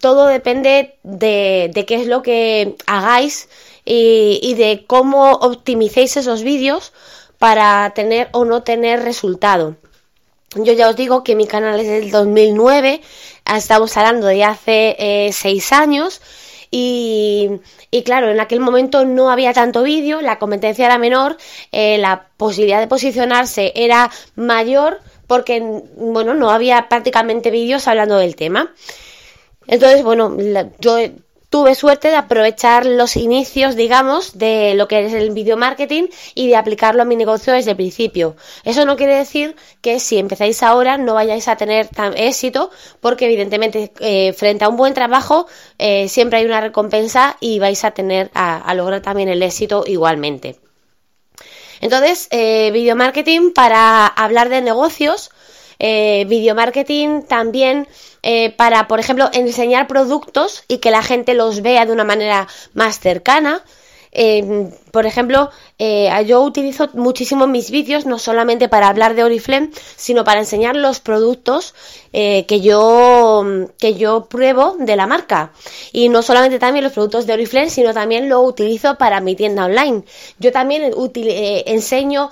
todo 0.00 0.26
depende 0.26 0.96
de, 1.04 1.84
qué 1.86 1.94
es 1.94 2.08
lo 2.08 2.22
que 2.22 2.74
hagáis 2.88 3.48
y 3.84 4.54
de 4.54 4.84
cómo 4.88 5.30
optimicéis 5.34 6.16
esos 6.16 6.42
vídeos 6.42 6.92
para 7.38 7.90
tener 7.94 8.28
o 8.32 8.44
no 8.44 8.62
tener 8.62 9.02
resultado. 9.02 9.76
Yo 10.54 10.72
ya 10.72 10.88
os 10.88 10.96
digo 10.96 11.22
que 11.22 11.34
mi 11.34 11.46
canal 11.46 11.78
es 11.78 11.86
del 11.86 12.10
2009, 12.10 13.02
estamos 13.54 13.96
hablando 13.96 14.26
de 14.26 14.44
hace 14.44 14.96
eh, 14.98 15.32
seis 15.32 15.72
años 15.72 16.22
y, 16.70 17.50
y, 17.90 18.02
claro, 18.02 18.30
en 18.30 18.40
aquel 18.40 18.60
momento 18.60 19.04
no 19.04 19.30
había 19.30 19.52
tanto 19.52 19.82
vídeo, 19.82 20.20
la 20.20 20.38
competencia 20.38 20.86
era 20.86 20.98
menor, 20.98 21.36
eh, 21.70 21.98
la 21.98 22.28
posibilidad 22.36 22.80
de 22.80 22.86
posicionarse 22.86 23.72
era 23.74 24.10
mayor 24.36 25.00
porque, 25.26 25.60
bueno, 25.96 26.34
no 26.34 26.50
había 26.50 26.88
prácticamente 26.88 27.50
vídeos 27.50 27.86
hablando 27.86 28.16
del 28.16 28.34
tema. 28.34 28.72
Entonces, 29.66 30.02
bueno, 30.02 30.34
yo 30.78 30.98
tuve 31.50 31.74
suerte 31.74 32.08
de 32.08 32.16
aprovechar 32.16 32.84
los 32.84 33.16
inicios, 33.16 33.74
digamos, 33.74 34.36
de 34.38 34.74
lo 34.74 34.86
que 34.86 35.06
es 35.06 35.14
el 35.14 35.30
video 35.30 35.56
marketing 35.56 36.08
y 36.34 36.48
de 36.48 36.56
aplicarlo 36.56 37.02
a 37.02 37.04
mi 37.06 37.16
negocio 37.16 37.52
desde 37.52 37.70
el 37.70 37.76
principio. 37.76 38.36
Eso 38.64 38.84
no 38.84 38.96
quiere 38.96 39.16
decir 39.16 39.56
que 39.80 39.98
si 39.98 40.18
empezáis 40.18 40.62
ahora 40.62 40.98
no 40.98 41.14
vayáis 41.14 41.48
a 41.48 41.56
tener 41.56 41.88
tan 41.88 42.16
éxito, 42.16 42.70
porque 43.00 43.26
evidentemente 43.26 43.92
eh, 44.00 44.32
frente 44.34 44.64
a 44.64 44.68
un 44.68 44.76
buen 44.76 44.94
trabajo 44.94 45.46
eh, 45.78 46.08
siempre 46.08 46.38
hay 46.38 46.44
una 46.44 46.60
recompensa 46.60 47.36
y 47.40 47.58
vais 47.58 47.84
a 47.84 47.92
tener 47.92 48.30
a, 48.34 48.74
lograr 48.74 49.00
también 49.00 49.28
el 49.28 49.42
éxito 49.42 49.84
igualmente. 49.86 50.56
Entonces, 51.80 52.26
eh, 52.30 52.70
video 52.72 52.96
marketing 52.96 53.52
para 53.52 54.06
hablar 54.06 54.48
de 54.48 54.60
negocios 54.60 55.30
eh, 55.78 56.24
video 56.28 56.54
marketing 56.54 57.22
también 57.22 57.86
eh, 58.22 58.50
para, 58.50 58.88
por 58.88 59.00
ejemplo, 59.00 59.30
enseñar 59.32 59.86
productos 59.86 60.64
y 60.68 60.78
que 60.78 60.90
la 60.90 61.02
gente 61.02 61.34
los 61.34 61.62
vea 61.62 61.86
de 61.86 61.92
una 61.92 62.04
manera 62.04 62.48
más 62.74 62.98
cercana. 63.00 63.62
Eh, 64.10 64.70
por 64.90 65.06
ejemplo, 65.06 65.50
eh, 65.80 66.10
yo 66.26 66.42
utilizo 66.42 66.88
muchísimo 66.94 67.46
mis 67.46 67.70
vídeos, 67.70 68.04
no 68.04 68.18
solamente 68.18 68.68
para 68.68 68.88
hablar 68.88 69.14
de 69.14 69.22
Oriflame, 69.22 69.70
sino 69.94 70.24
para 70.24 70.40
enseñar 70.40 70.74
los 70.74 70.98
productos 70.98 71.74
eh, 72.12 72.46
que, 72.46 72.60
yo, 72.60 73.44
que 73.78 73.94
yo 73.94 74.26
pruebo 74.26 74.74
de 74.78 74.96
la 74.96 75.06
marca. 75.06 75.52
Y 75.92 76.08
no 76.08 76.22
solamente 76.22 76.58
también 76.58 76.82
los 76.82 76.94
productos 76.94 77.26
de 77.26 77.34
Oriflame, 77.34 77.70
sino 77.70 77.94
también 77.94 78.28
lo 78.28 78.40
utilizo 78.42 78.96
para 78.96 79.20
mi 79.20 79.36
tienda 79.36 79.66
online. 79.66 80.02
Yo 80.40 80.50
también 80.50 80.92
eh, 81.14 81.64
enseño 81.66 82.30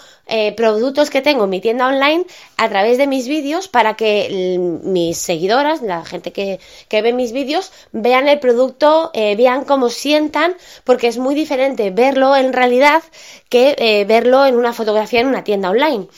productos 0.57 1.09
que 1.09 1.23
tengo 1.23 1.45
en 1.45 1.51
mi 1.51 1.61
tienda 1.61 1.87
online 1.87 2.27
a 2.57 2.69
través 2.69 2.99
de 2.99 3.07
mis 3.07 3.29
vídeos 3.29 3.69
para 3.69 3.95
que 3.95 4.59
mis 4.83 5.19
seguidoras, 5.19 5.83
la 5.83 6.05
gente 6.05 6.33
que, 6.33 6.59
que 6.89 7.01
ve 7.01 7.13
mis 7.13 7.31
vídeos, 7.31 7.71
vean 7.93 8.27
el 8.27 8.41
producto, 8.41 9.13
vean 9.15 9.65
cómo 9.65 9.89
sientan, 9.89 10.57
porque 10.83 11.07
es 11.07 11.19
muy 11.19 11.37
diferente 11.37 11.91
verlo 11.91 12.35
en 12.35 12.53
realidad 12.53 13.05
que 13.49 13.75
eh, 13.79 14.05
verlo 14.05 14.45
en 14.47 14.57
una 14.57 14.73
fotografía 14.73 15.21
en 15.21 15.27
una 15.29 15.45
tienda 15.45 15.71
online. 15.71 16.09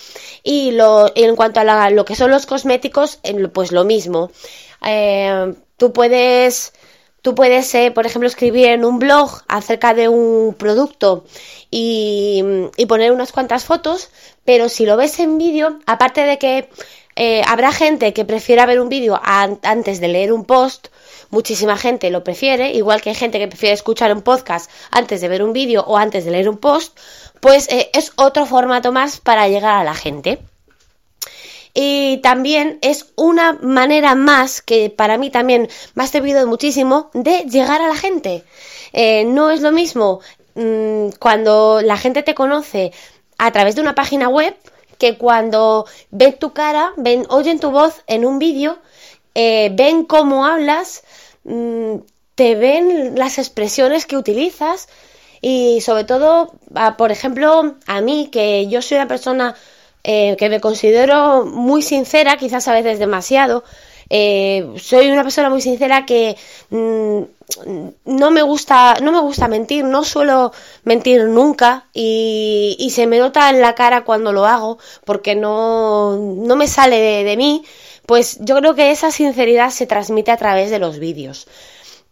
Y 0.42 0.72
lo, 0.72 1.10
en 1.14 1.36
cuanto 1.36 1.60
a 1.60 1.90
lo 1.90 2.04
que 2.04 2.16
son 2.16 2.30
los 2.30 2.46
cosméticos, 2.46 3.20
pues 3.52 3.72
lo 3.72 3.84
mismo. 3.84 4.30
Eh, 4.84 5.54
tú 5.76 5.92
puedes, 5.92 6.72
tú 7.22 7.34
puedes, 7.34 7.74
eh, 7.74 7.90
por 7.90 8.06
ejemplo, 8.06 8.28
escribir 8.28 8.66
en 8.66 8.84
un 8.84 8.98
blog 8.98 9.42
acerca 9.48 9.94
de 9.94 10.08
un 10.08 10.54
producto 10.54 11.24
y 11.70 12.42
poner 12.88 13.12
unas 13.12 13.32
cuantas 13.32 13.64
fotos, 13.64 14.10
pero 14.44 14.68
si 14.68 14.86
lo 14.86 14.96
ves 14.96 15.18
en 15.20 15.38
vídeo, 15.38 15.78
aparte 15.86 16.22
de 16.22 16.38
que 16.38 16.68
habrá 17.46 17.72
gente 17.72 18.12
que 18.12 18.24
prefiera 18.24 18.64
ver 18.64 18.80
un 18.80 18.88
vídeo 18.88 19.20
antes 19.22 20.00
de 20.00 20.08
leer 20.08 20.32
un 20.32 20.44
post, 20.44 20.88
muchísima 21.30 21.76
gente 21.76 22.10
lo 22.10 22.24
prefiere, 22.24 22.72
igual 22.72 23.00
que 23.00 23.10
hay 23.10 23.14
gente 23.14 23.38
que 23.38 23.48
prefiere 23.48 23.74
escuchar 23.74 24.12
un 24.12 24.22
podcast 24.22 24.70
antes 24.90 25.20
de 25.20 25.28
ver 25.28 25.42
un 25.42 25.52
vídeo 25.52 25.84
o 25.86 25.96
antes 25.96 26.24
de 26.24 26.30
leer 26.30 26.48
un 26.48 26.58
post, 26.58 26.98
pues 27.40 27.68
eh, 27.68 27.90
es 27.92 28.12
otro 28.16 28.46
formato 28.46 28.92
más 28.92 29.20
para 29.20 29.48
llegar 29.48 29.74
a 29.74 29.84
la 29.84 29.94
gente. 29.94 30.38
Y 31.74 32.18
también 32.18 32.78
es 32.82 33.06
una 33.14 33.52
manera 33.52 34.14
más, 34.14 34.62
que 34.62 34.90
para 34.90 35.18
mí 35.18 35.30
también 35.30 35.68
me 35.94 36.04
ha 36.04 36.06
servido 36.06 36.46
muchísimo, 36.46 37.10
de 37.14 37.44
llegar 37.44 37.80
a 37.82 37.88
la 37.88 37.94
gente. 37.94 38.42
Eh, 38.92 39.24
no 39.24 39.50
es 39.50 39.60
lo 39.60 39.70
mismo 39.70 40.20
mm, 40.54 41.10
cuando 41.20 41.80
la 41.82 41.96
gente 41.96 42.22
te 42.22 42.34
conoce 42.34 42.92
a 43.36 43.52
través 43.52 43.76
de 43.76 43.82
una 43.82 43.94
página 43.94 44.28
web 44.28 44.56
que 44.98 45.16
cuando 45.16 45.86
ven 46.10 46.38
tu 46.38 46.52
cara, 46.52 46.92
ven, 46.96 47.26
oyen 47.28 47.60
tu 47.60 47.70
voz 47.70 48.02
en 48.08 48.24
un 48.24 48.38
vídeo, 48.38 48.78
eh, 49.40 49.70
ven 49.72 50.04
cómo 50.04 50.44
hablas, 50.44 51.02
Mm, 51.48 52.00
te 52.34 52.54
ven 52.56 53.14
las 53.16 53.38
expresiones 53.38 54.06
que 54.06 54.16
utilizas 54.16 54.88
y 55.40 55.80
sobre 55.80 56.04
todo, 56.04 56.52
por 56.98 57.10
ejemplo, 57.10 57.76
a 57.86 58.00
mí, 58.02 58.28
que 58.30 58.68
yo 58.68 58.82
soy 58.82 58.98
una 58.98 59.08
persona 59.08 59.54
eh, 60.04 60.36
que 60.38 60.48
me 60.50 60.60
considero 60.60 61.46
muy 61.46 61.82
sincera, 61.82 62.36
quizás 62.36 62.68
a 62.68 62.74
veces 62.74 62.98
demasiado, 62.98 63.64
eh, 64.10 64.74
soy 64.76 65.10
una 65.10 65.22
persona 65.22 65.48
muy 65.50 65.62
sincera 65.62 66.06
que 66.06 66.36
mm, 66.70 67.22
no 68.04 68.30
me 68.30 68.42
gusta 68.42 68.96
no 69.02 69.12
me 69.12 69.20
gusta 69.20 69.48
mentir 69.48 69.84
no 69.84 70.04
suelo 70.04 70.52
mentir 70.84 71.24
nunca 71.24 71.86
y, 71.92 72.76
y, 72.78 72.90
se 72.90 73.06
me 73.06 73.18
nota 73.18 73.50
en 73.50 73.60
la 73.60 73.74
cara 73.74 74.04
cuando 74.04 74.32
lo 74.32 74.46
hago 74.46 74.78
porque 75.04 75.34
no, 75.34 76.16
no 76.16 76.56
me 76.56 76.68
sale 76.68 77.24
de 77.24 77.36
mí 77.36 77.64
pues 78.08 78.38
yo 78.40 78.56
creo 78.56 78.74
que 78.74 78.90
esa 78.90 79.10
sinceridad 79.10 79.68
se 79.68 79.86
transmite 79.86 80.30
a 80.30 80.38
través 80.38 80.70
de 80.70 80.78
los 80.78 80.98
vídeos. 80.98 81.46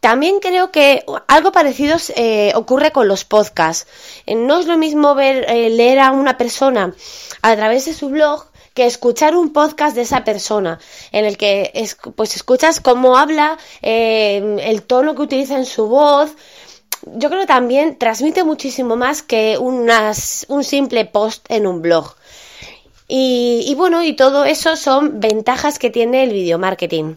También 0.00 0.40
creo 0.40 0.70
que 0.70 1.06
algo 1.26 1.52
parecido 1.52 1.96
eh, 2.14 2.52
ocurre 2.54 2.92
con 2.92 3.08
los 3.08 3.24
podcasts. 3.24 3.86
Eh, 4.26 4.34
no 4.34 4.58
es 4.58 4.66
lo 4.66 4.76
mismo 4.76 5.14
ver, 5.14 5.46
eh, 5.48 5.70
leer 5.70 6.00
a 6.00 6.12
una 6.12 6.36
persona 6.36 6.94
a 7.40 7.56
través 7.56 7.86
de 7.86 7.94
su 7.94 8.10
blog 8.10 8.44
que 8.74 8.84
escuchar 8.84 9.34
un 9.34 9.54
podcast 9.54 9.96
de 9.96 10.02
esa 10.02 10.22
persona, 10.22 10.78
en 11.12 11.24
el 11.24 11.38
que 11.38 11.72
pues 12.14 12.36
escuchas 12.36 12.80
cómo 12.80 13.16
habla, 13.16 13.56
el 13.80 14.82
tono 14.82 15.14
que 15.14 15.22
utiliza 15.22 15.56
en 15.56 15.64
su 15.64 15.86
voz. 15.86 16.32
Yo 17.06 17.30
creo 17.30 17.40
que 17.40 17.46
también 17.46 17.96
transmite 17.96 18.44
muchísimo 18.44 18.96
más 18.96 19.22
que 19.22 19.56
un 19.56 20.62
simple 20.62 21.06
post 21.06 21.46
en 21.48 21.66
un 21.66 21.80
blog. 21.80 22.15
Y, 23.08 23.74
bueno, 23.76 24.02
y 24.02 24.14
todo 24.14 24.44
eso 24.44 24.76
son 24.76 25.20
ventajas 25.20 25.78
que 25.78 25.90
tiene 25.90 26.24
el 26.24 26.32
video 26.32 26.58
marketing. 26.58 27.14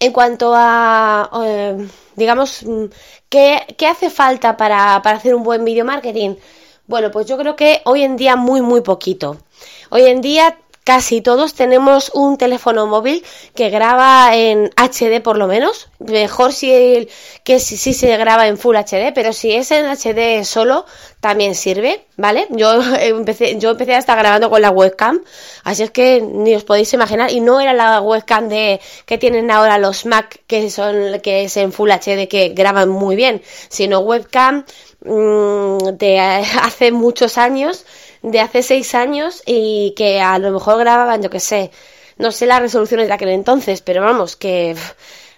En 0.00 0.12
cuanto 0.12 0.52
a, 0.54 1.30
eh, 1.44 1.88
digamos, 2.16 2.62
mm, 2.64 2.84
¿qué, 3.28 3.64
hace 3.88 4.10
falta 4.10 4.56
para, 4.56 4.96
hacer 4.96 5.34
un 5.34 5.42
buen 5.42 5.64
video 5.64 5.84
marketing? 5.84 6.36
Bueno, 6.86 7.10
pues 7.10 7.26
yo 7.26 7.36
creo 7.38 7.56
que 7.56 7.80
hoy 7.84 8.02
en 8.02 8.16
día 8.16 8.36
muy, 8.36 8.60
muy 8.60 8.82
poquito. 8.82 9.38
Hoy 9.90 10.02
en 10.02 10.20
día 10.20 10.58
casi 10.88 11.20
todos 11.20 11.52
tenemos 11.52 12.10
un 12.14 12.38
teléfono 12.38 12.86
móvil 12.86 13.22
que 13.54 13.68
graba 13.68 14.34
en 14.34 14.70
HD 14.74 15.20
por 15.22 15.36
lo 15.36 15.46
menos. 15.46 15.90
Mejor 15.98 16.54
si 16.54 17.06
que 17.44 17.60
si, 17.60 17.92
se 17.92 18.16
graba 18.16 18.48
en 18.48 18.56
Full 18.56 18.74
HD, 18.74 19.12
pero 19.14 19.34
si 19.34 19.52
es 19.52 19.70
en 19.70 19.84
HD 19.84 20.46
solo 20.46 20.86
también 21.20 21.54
sirve, 21.54 22.06
¿vale? 22.16 22.46
Yo 22.48 22.80
empecé, 23.00 23.58
yo 23.58 23.72
empecé 23.72 23.96
hasta 23.96 24.14
grabando 24.14 24.48
con 24.48 24.62
la 24.62 24.70
webcam, 24.70 25.20
así 25.62 25.82
es 25.82 25.90
que 25.90 26.22
ni 26.22 26.54
os 26.54 26.64
podéis 26.64 26.90
imaginar 26.94 27.30
y 27.30 27.40
no 27.40 27.60
era 27.60 27.74
la 27.74 28.00
webcam 28.00 28.48
de 28.48 28.80
que 29.04 29.18
tienen 29.18 29.50
ahora 29.50 29.76
los 29.76 30.06
Mac 30.06 30.40
que 30.46 30.70
son 30.70 31.20
que 31.20 31.44
es 31.44 31.58
en 31.58 31.70
Full 31.70 31.90
HD 31.90 32.28
que 32.28 32.54
graban 32.56 32.88
muy 32.88 33.14
bien, 33.14 33.42
sino 33.68 33.98
webcam 33.98 34.64
mmm, 35.04 35.98
de 35.98 36.18
hace 36.62 36.92
muchos 36.92 37.36
años 37.36 37.84
de 38.22 38.40
hace 38.40 38.62
seis 38.62 38.94
años 38.94 39.42
y 39.46 39.94
que 39.96 40.20
a 40.20 40.38
lo 40.38 40.50
mejor 40.50 40.78
grababan, 40.78 41.22
yo 41.22 41.30
que 41.30 41.40
sé, 41.40 41.70
no 42.16 42.32
sé 42.32 42.46
las 42.46 42.60
resoluciones 42.60 43.08
de 43.08 43.14
aquel 43.14 43.28
entonces, 43.30 43.80
pero 43.80 44.02
vamos, 44.02 44.36
que 44.36 44.74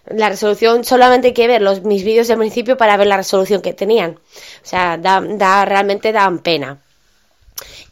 la 0.06 0.28
resolución 0.28 0.84
solamente 0.84 1.28
hay 1.28 1.34
que 1.34 1.46
ver 1.46 1.62
los, 1.62 1.82
mis 1.82 2.04
vídeos 2.04 2.28
del 2.28 2.38
principio 2.38 2.76
para 2.76 2.96
ver 2.96 3.06
la 3.06 3.16
resolución 3.16 3.62
que 3.62 3.74
tenían. 3.74 4.12
O 4.12 4.66
sea, 4.66 4.96
da, 4.98 5.64
realmente 5.64 6.12
dan 6.12 6.40
pena. 6.40 6.78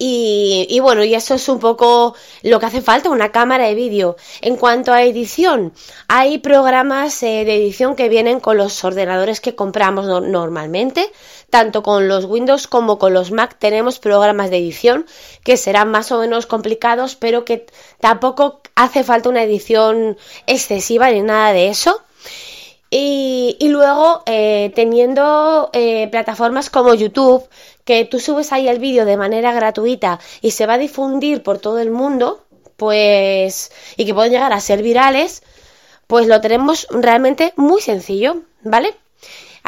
Y, 0.01 0.79
bueno, 0.81 1.03
y 1.03 1.15
eso 1.15 1.35
es 1.35 1.49
un 1.49 1.59
poco 1.59 2.15
lo 2.43 2.61
que 2.61 2.67
hace 2.67 2.81
falta, 2.81 3.11
una 3.11 3.33
cámara 3.33 3.67
de 3.67 3.75
vídeo. 3.75 4.17
En 4.41 4.57
cuanto 4.57 4.93
a 4.93 5.03
edición, 5.03 5.73
hay 6.07 6.39
programas 6.39 7.21
eh, 7.25 7.45
de 7.45 7.57
edición 7.57 7.97
que 7.97 8.09
vienen 8.09 8.39
con 8.39 8.57
los 8.57 8.85
ordenadores 8.85 9.41
que 9.41 9.57
compramos 9.57 10.07
normalmente. 10.07 11.11
Tanto 11.51 11.83
con 11.83 12.09
los 12.09 12.27
Windows 12.27 12.67
como 12.67 12.99
con 12.99 13.15
los 13.15 13.31
Mac 13.31 13.57
tenemos 13.59 13.99
programas 13.99 14.51
de 14.51 14.59
edición 14.59 15.07
que 15.45 15.57
serán 15.57 15.91
más 15.91 16.13
o 16.13 16.19
menos 16.21 16.47
complicados, 16.47 17.17
pero 17.17 17.45
que 17.45 17.67
tampoco 18.01 18.61
hace 18.75 19.03
falta 19.03 19.31
una 19.31 19.43
edición 19.43 20.19
excesiva 20.47 21.11
ni 21.11 21.23
nada 21.23 21.53
de 21.53 21.69
eso. 21.69 22.03
Y, 22.91 23.57
luego 23.61 24.23
eh, 24.27 24.73
teniendo 24.75 25.69
eh, 25.73 26.09
plataformas 26.11 26.71
como 26.71 26.95
YouTube, 26.95 27.47
que 27.85 28.05
tú 28.05 28.19
subes 28.19 28.53
ahí 28.53 28.69
el 28.69 28.79
vídeo 28.79 29.05
de 29.05 29.17
manera 29.17 29.53
gratuita 29.53 30.21
y 30.41 30.53
se 30.53 30.67
va 30.67 30.75
a 30.75 30.79
difundir 30.79 31.43
por 31.43 31.59
todo 31.59 31.79
el 31.79 31.91
mundo, 31.91 32.45
pues, 32.77 33.73
y 33.97 34.07
que 34.07 34.15
pueden 34.15 34.33
llegar 34.33 34.53
a 34.53 34.61
ser 34.61 34.83
virales, 34.83 35.43
pues 36.07 36.27
lo 36.27 36.41
tenemos 36.41 36.87
realmente 36.91 37.53
muy 37.57 37.81
sencillo, 37.83 38.43
¿vale? 38.63 38.95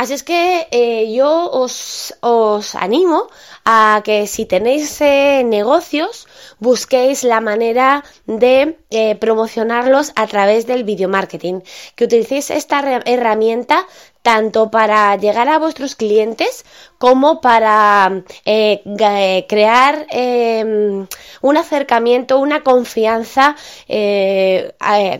Así 0.00 0.14
es 0.14 0.22
que 0.22 0.66
eh, 0.70 1.12
yo 1.12 1.50
os, 1.50 2.14
os, 2.22 2.74
animo 2.74 3.28
a 3.66 4.00
que 4.02 4.26
si 4.26 4.46
tenéis 4.46 4.98
eh, 5.02 5.44
negocios, 5.44 6.26
busquéis 6.58 7.22
la 7.22 7.42
manera 7.42 8.02
de 8.24 8.78
eh, 8.88 9.16
promocionarlos 9.16 10.12
a 10.16 10.26
través 10.26 10.66
del 10.66 10.84
video 10.84 11.10
marketing, 11.10 11.60
que 11.96 12.04
utilicéis 12.04 12.48
esta 12.48 12.80
herramienta 13.04 13.86
tanto 14.22 14.70
para 14.70 15.16
llegar 15.16 15.48
a 15.48 15.58
vuestros 15.58 15.94
clientes 15.94 16.64
como 16.98 17.40
para 17.40 18.22
eh, 18.44 18.82
eh, 18.84 19.46
crear 19.48 20.06
em, 20.10 21.06
un 21.40 21.56
acercamiento, 21.56 22.38
una 22.38 22.62
confianza 22.62 23.56
eh, 23.88 24.72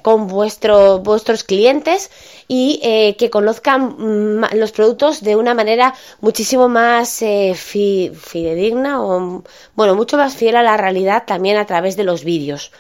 con 0.03 0.27
vuestros 0.27 1.45
clientes 1.45 2.11
y 2.47 3.15
que 3.19 3.31
conozcan 3.31 4.41
los 4.55 4.73
productos 4.73 5.23
de 5.23 5.37
una 5.37 5.55
manera 5.55 5.95
muchísimo 6.21 6.69
más 6.69 7.19
fidedigna 7.55 9.03
o, 9.03 9.43
bueno, 9.75 9.95
mucho 9.95 10.17
más 10.17 10.35
fiel 10.35 10.57
a 10.57 10.63
la 10.63 10.77
realidad 10.77 11.25
también 11.27 11.57
a 11.57 11.67
través 11.67 11.97
de 11.97 12.05
los 12.05 12.25
vídeos 12.25 12.73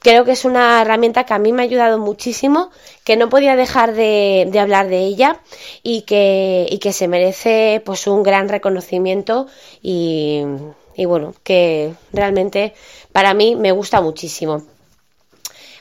creo 0.00 0.24
que 0.24 0.32
es 0.32 0.44
una 0.44 0.82
herramienta 0.82 1.24
que 1.24 1.34
a 1.34 1.38
mí 1.38 1.52
me 1.52 1.62
ha 1.62 1.64
ayudado 1.64 1.98
muchísimo, 1.98 2.70
que 3.04 3.16
no 3.16 3.28
podía 3.28 3.56
dejar 3.56 3.94
de, 3.94 4.50
hablar 4.60 4.88
de 4.88 4.98
ella 4.98 5.40
y 5.82 6.02
que, 6.02 6.66
y 6.70 6.78
que, 6.78 6.92
se 6.92 7.08
merece 7.08 7.82
pues 7.84 8.06
un 8.06 8.22
gran 8.22 8.48
reconocimiento 8.48 9.46
y, 9.82 10.44
bueno, 10.96 11.34
que 11.42 11.94
realmente 12.12 12.74
para 13.12 13.34
mí 13.34 13.56
me 13.56 13.72
gusta 13.72 14.00
muchísimo. 14.00 14.62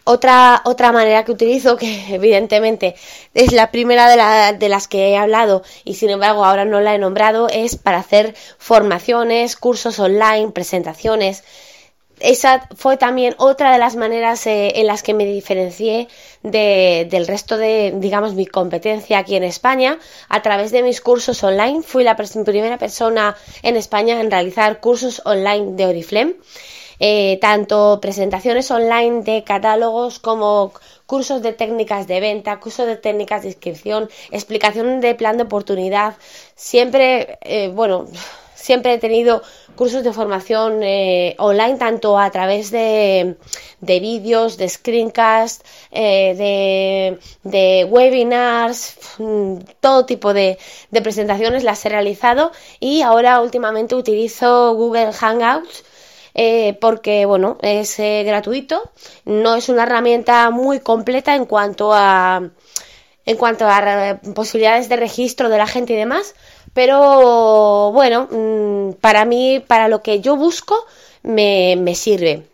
Otra, 0.10 0.62
otra 0.64 0.94
manera 0.94 1.26
que 1.26 1.34
utilizo, 1.34 1.76
que 1.76 2.06
evidentemente 2.16 2.96
es 3.34 3.52
la 3.52 3.72
primera 3.72 4.08
de, 4.08 4.58
de 4.58 4.70
las 4.70 4.88
que 4.88 5.10
he 5.10 5.18
hablado 5.18 5.64
y 5.84 5.96
sin 5.96 6.10
embargo 6.10 6.46
ahora 6.46 6.64
no 6.64 6.80
la 6.80 6.96
he 6.96 6.98
nombrado, 6.98 7.50
es 7.50 7.76
para 7.76 8.00
hacer 8.00 8.34
formaciones, 8.58 9.58
cursos 9.58 10.00
online, 10.00 10.52
presentaciones, 10.52 11.44
esa 12.20 12.68
fue 12.76 12.98
también 12.98 13.36
otra 13.38 13.72
de 13.72 13.78
las 13.78 13.96
maneras 13.96 14.46
eh, 14.48 14.74
en 14.76 14.88
las 14.88 15.04
que 15.04 15.14
me 15.14 15.26
diferencié 15.26 16.08
del 16.44 17.28
resto 17.28 17.58
de, 17.58 17.94
digamos, 17.98 18.34
mi 18.34 18.46
competencia 18.46 19.20
aquí 19.20 19.36
en 19.36 19.44
España. 19.44 20.00
A 20.30 20.42
través 20.42 20.72
de 20.72 20.84
mis 20.84 21.02
cursos 21.02 21.44
online, 21.44 21.84
fui 21.84 22.04
la 22.04 22.16
primera 22.16 22.78
persona 22.78 23.36
en 23.64 23.76
España 23.76 24.20
en 24.22 24.32
realizar 24.32 24.80
cursos 24.80 25.22
online 25.26 25.76
de 25.76 25.86
Oriflame. 25.86 26.36
Eh, 27.00 27.38
tanto 27.42 28.00
presentaciones 28.02 28.72
online 28.72 29.22
de 29.22 29.44
catálogos 29.44 30.18
como 30.18 30.74
cursos 31.06 31.44
de 31.44 31.54
técnicas 31.54 32.08
de 32.08 32.20
venta, 32.20 32.60
cursos 32.60 32.88
de 32.88 32.96
técnicas 32.96 33.44
de 33.44 33.50
inscripción, 33.50 34.10
explicación 34.32 35.00
de 35.00 35.14
plan 35.14 35.38
de 35.38 35.44
oportunidad. 35.44 36.16
Siempre, 36.56 37.38
eh, 37.42 37.70
bueno, 37.70 38.08
siempre 38.58 38.94
he 38.94 38.98
tenido 38.98 39.42
cursos 39.76 40.04
de 40.04 40.12
formación 40.12 40.82
eh, 40.84 41.36
online, 41.38 41.78
tanto 41.78 42.18
a 42.18 42.30
través 42.32 42.72
de, 42.72 43.38
vídeos, 43.80 44.58
de 44.58 44.68
screencasts, 44.68 45.64
eh, 45.92 47.18
de, 47.44 47.86
webinars, 47.86 48.98
mm, 49.20 49.58
todo 49.80 50.06
tipo 50.06 50.34
de, 50.34 50.58
presentaciones 51.04 51.64
las 51.64 51.86
he 51.86 51.90
realizado 51.90 52.52
y 52.80 53.04
ahora 53.04 53.40
últimamente 53.42 53.96
utilizo 53.96 54.74
Google 54.74 55.14
Hangouts. 55.14 55.86
Eh, 56.40 56.78
porque 56.80 57.26
bueno 57.26 57.58
es 57.64 57.98
gratuito 57.98 58.92
no 59.26 59.56
es 59.56 59.70
una 59.70 59.84
herramienta 59.84 60.52
muy 60.52 60.80
completa 60.80 61.34
en 61.34 61.46
cuanto 61.46 61.94
a 61.96 62.52
en 63.26 63.38
cuanto 63.38 63.66
a 63.68 64.20
posibilidades 64.36 64.88
de 64.88 64.98
registro 64.98 65.50
de 65.50 65.58
la 65.58 65.66
gente 65.66 65.94
y 65.94 65.96
demás 65.96 66.36
pero 66.78 67.92
bueno, 67.92 68.28
mm, 68.30 69.00
para 69.02 69.26
mí, 69.26 69.60
para 69.66 69.88
lo 69.88 70.04
que 70.04 70.22
yo 70.22 70.36
busco, 70.36 70.76
me, 71.24 71.96
sirve. 71.96 72.46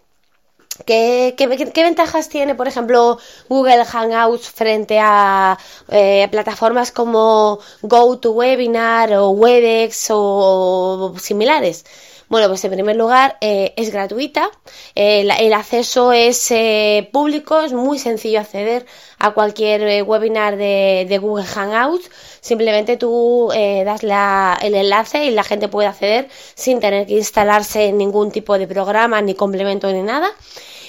¿Qué, 0.85 1.35
ventajas 1.75 2.29
tiene, 2.29 2.55
por 2.55 2.69
ejemplo, 2.69 3.19
Google 3.49 3.83
Hangouts 3.83 4.47
frente 4.49 4.97
a 5.01 5.59
eh, 5.89 6.29
plataformas 6.31 6.93
como 6.93 7.59
GoToWebinar 7.81 9.13
o 9.15 9.31
WebEx 9.31 10.07
o 10.11 11.15
similares? 11.19 11.83
Bueno, 12.29 12.47
pues 12.47 12.63
en 12.63 12.71
primer 12.71 12.95
lugar 12.95 13.37
eh, 13.41 13.73
es 13.75 13.91
gratuita, 13.91 14.49
el, 14.95 15.53
acceso 15.53 16.13
es 16.13 16.49
eh, 16.49 17.09
público, 17.11 17.59
es 17.59 17.73
muy 17.73 17.99
sencillo 17.99 18.39
acceder 18.39 18.85
a 19.19 19.31
cualquier 19.31 20.03
webinar 20.03 20.55
de, 20.55 21.19
Google 21.21 21.45
Hangouts. 21.45 22.09
Simplemente 22.43 22.97
tú 22.97 23.49
das 23.53 24.03
el 24.03 24.75
enlace 24.75 25.23
y 25.23 25.31
la 25.31 25.43
gente 25.43 25.69
puede 25.69 25.87
acceder 25.87 26.27
sin 26.55 26.81
tener 26.81 27.07
que 27.07 27.13
instalarse 27.13 27.93
ningún 27.93 28.31
tipo 28.31 28.57
de 28.57 28.67
programa, 28.67 29.21
ni 29.21 29.33
complemento, 29.33 29.89
ni 29.93 30.01
nada. 30.01 30.29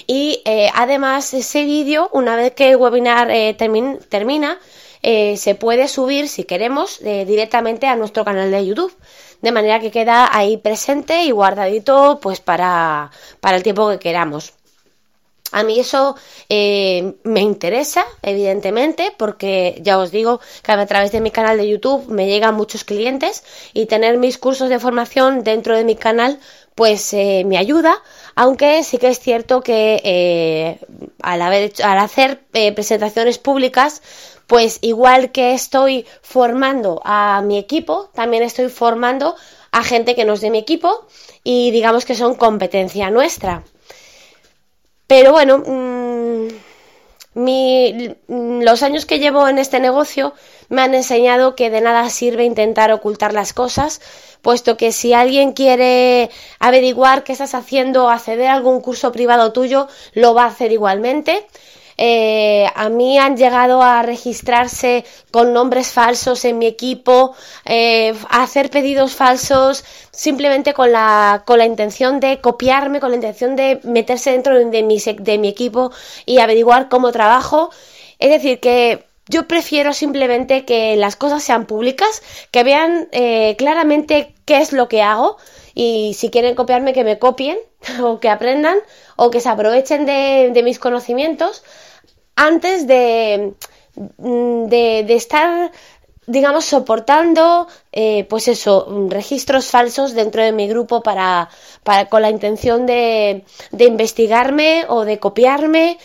Y 0.05 0.43
además 0.73 1.33
ese 1.33 1.63
vídeo, 1.63 2.09
una 2.11 2.35
vez 2.35 2.51
que 2.51 2.71
el 2.71 2.75
webinar 2.75 3.29
termina, 4.09 4.59
se 5.01 5.55
puede 5.57 5.87
subir, 5.87 6.27
si 6.27 6.43
queremos, 6.43 6.99
directamente 6.99 7.87
a 7.87 7.95
nuestro 7.95 8.25
canal 8.25 8.51
de 8.51 8.65
YouTube 8.65 8.93
de 9.45 9.51
manera 9.51 9.79
que 9.79 9.91
queda 9.91 10.35
ahí 10.35 10.57
presente 10.57 11.23
y 11.23 11.29
guardadito 11.29 12.19
pues 12.19 12.41
para, 12.41 13.11
el 13.43 13.63
tiempo 13.63 13.89
que 13.89 13.99
queramos. 13.99 14.53
A 15.55 15.63
mí 15.63 15.79
eso 15.79 16.17
eh, 16.49 17.13
me 17.23 17.39
interesa, 17.39 18.03
evidentemente, 18.21 19.13
porque 19.17 19.79
ya 19.81 19.97
os 19.97 20.11
digo 20.11 20.41
que 20.61 20.73
a 20.73 20.85
través 20.85 21.13
de 21.13 21.21
mi 21.21 21.31
canal 21.31 21.55
de 21.55 21.69
YouTube 21.69 22.09
me 22.09 22.27
llegan 22.27 22.55
muchos 22.55 22.83
clientes 22.83 23.41
y 23.71 23.85
tener 23.85 24.17
mis 24.17 24.37
cursos 24.37 24.67
de 24.67 24.79
formación 24.79 25.45
dentro 25.45 25.77
de 25.77 25.85
mi 25.85 25.95
canal 25.95 26.39
pues 26.75 27.13
eh, 27.13 27.43
me 27.45 27.57
ayuda, 27.57 28.03
aunque 28.35 28.83
sí 28.83 28.97
que 28.97 29.07
es 29.07 29.21
cierto 29.21 29.61
que 29.61 30.01
eh, 30.03 30.77
al, 31.21 31.41
haber 31.41 31.71
al 31.81 31.99
hacer 31.99 32.41
presentaciones 32.75 33.37
públicas 33.37 34.01
pues 34.47 34.79
igual 34.81 35.31
que 35.31 35.53
estoy 35.53 36.05
formando 36.21 37.01
a 37.05 37.41
mi 37.45 37.57
equipo, 37.57 38.09
también 38.13 38.43
estoy 38.43 38.67
formando 38.67 39.37
a 39.71 39.83
gente 39.85 40.15
que 40.15 40.25
no 40.25 40.33
es 40.33 40.41
de 40.41 40.49
mi 40.49 40.57
equipo 40.57 41.07
y 41.45 41.71
digamos 41.71 42.03
que 42.03 42.13
son 42.13 42.35
competencia 42.35 43.09
nuestra. 43.09 43.63
Pero 45.07 45.31
bueno, 45.31 45.59
mm, 45.59 46.47
los 48.61 48.83
años 48.83 49.05
que 49.05 49.19
llevo 49.19 49.47
en 49.47 49.59
este 49.59 49.79
negocio 49.79 50.33
me 50.69 50.81
han 50.81 50.95
enseñado 50.95 51.55
que 51.55 51.69
de 51.69 51.81
nada 51.81 52.09
sirve 52.09 52.43
intentar 52.45 52.91
ocultar 52.91 53.33
las 53.33 53.53
cosas, 53.53 54.01
puesto 54.41 54.77
que 54.77 54.91
si 54.91 55.13
alguien 55.13 55.53
quiere 55.53 56.29
averiguar 56.59 57.23
qué 57.23 57.33
estás 57.33 57.53
haciendo 57.55 58.05
o 58.05 58.09
acceder 58.09 58.47
a 58.47 58.53
algún 58.53 58.81
curso 58.81 59.11
privado 59.11 59.51
tuyo, 59.53 59.87
lo 60.13 60.33
va 60.33 60.43
a 60.43 60.47
hacer 60.47 60.71
igualmente. 60.71 61.45
Eh, 61.97 62.67
a 62.75 62.89
mí 62.89 63.17
han 63.17 63.37
llegado 63.37 63.81
a 63.81 64.01
registrarse 64.01 65.05
con 65.31 65.53
nombres 65.53 65.91
falsos 65.91 66.43
en 66.45 66.57
mi 66.57 66.65
equipo, 66.65 67.35
eh, 67.65 68.13
a 68.29 68.43
hacer 68.43 68.69
pedidos 68.69 69.13
falsos 69.13 69.83
simplemente 70.11 70.73
con 70.73 70.91
la, 70.91 71.43
con 71.45 71.57
la 71.57 71.65
intención 71.65 72.19
de 72.19 72.41
copiarme, 72.41 72.99
con 72.99 73.09
la 73.11 73.15
intención 73.15 73.55
de 73.55 73.79
meterse 73.83 74.31
dentro 74.31 74.57
de 74.57 74.83
mi, 74.83 74.99
de 74.99 75.37
mi 75.37 75.47
equipo 75.47 75.91
y 76.25 76.39
averiguar 76.39 76.89
cómo 76.89 77.11
trabajo. 77.11 77.69
Es 78.19 78.29
decir, 78.29 78.59
que 78.59 79.05
yo 79.27 79.47
prefiero 79.47 79.93
simplemente 79.93 80.65
que 80.65 80.95
las 80.95 81.15
cosas 81.15 81.43
sean 81.43 81.65
públicas, 81.65 82.21
que 82.51 82.63
vean 82.63 83.07
eh, 83.11 83.55
claramente 83.57 84.35
qué 84.45 84.57
es 84.57 84.71
lo 84.71 84.87
que 84.87 85.01
hago 85.01 85.37
y 85.73 86.13
si 86.15 86.29
quieren 86.29 86.55
copiarme 86.55 86.93
que 86.93 87.03
me 87.03 87.17
copien 87.19 87.57
o 88.03 88.19
que 88.19 88.29
aprendan 88.29 88.77
o 89.15 89.31
que 89.31 89.41
se 89.41 89.49
aprovechen 89.49 90.05
de, 90.05 90.51
de 90.53 90.63
mis 90.63 90.79
conocimientos 90.79 91.63
antes 92.35 92.87
de, 92.87 93.53
de, 93.95 95.15
estar 95.15 95.71
digamos, 96.27 96.65
soportando, 96.65 97.67
eh, 97.91 98.25
pues 98.29 98.47
eso, 98.47 99.07
registros 99.09 99.67
falsos 99.67 100.13
dentro 100.13 100.41
de 100.43 100.51
mi 100.51 100.67
grupo 100.67 101.03
para, 101.03 101.49
para 101.83 102.09
con 102.09 102.21
la 102.23 102.31
intención 102.31 102.85
de, 102.87 103.43
de 103.71 103.85
investigarme 103.85 104.85
o 104.87 105.05
de 105.05 105.19
copiarme 105.19 105.99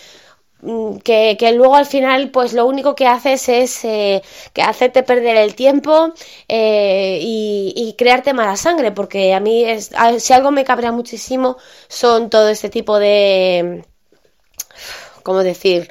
mm, 0.60 0.98
que, 0.98 1.36
que, 1.38 1.52
luego 1.52 1.74
al 1.74 1.86
final 1.86 2.30
pues 2.30 2.52
lo 2.52 2.66
único 2.66 2.94
que 2.94 3.06
haces 3.06 3.48
es 3.48 3.84
eh, 3.86 4.22
que 4.52 4.60
hacerte 4.62 5.02
perder 5.02 5.38
el 5.38 5.54
tiempo 5.54 6.12
eh, 6.48 7.18
y, 7.22 7.72
y, 7.74 7.94
crearte 7.94 8.34
mala 8.34 8.56
sangre 8.56 8.92
porque 8.92 9.32
a 9.32 9.40
mí 9.40 9.64
es, 9.64 9.90
si 10.18 10.32
algo 10.34 10.50
me 10.50 10.64
cabrea 10.64 10.92
muchísimo 10.92 11.56
son 11.88 12.28
todo 12.28 12.48
este 12.50 12.68
tipo 12.68 12.98
de 12.98 13.84
¿cómo 15.22 15.42
decir? 15.42 15.90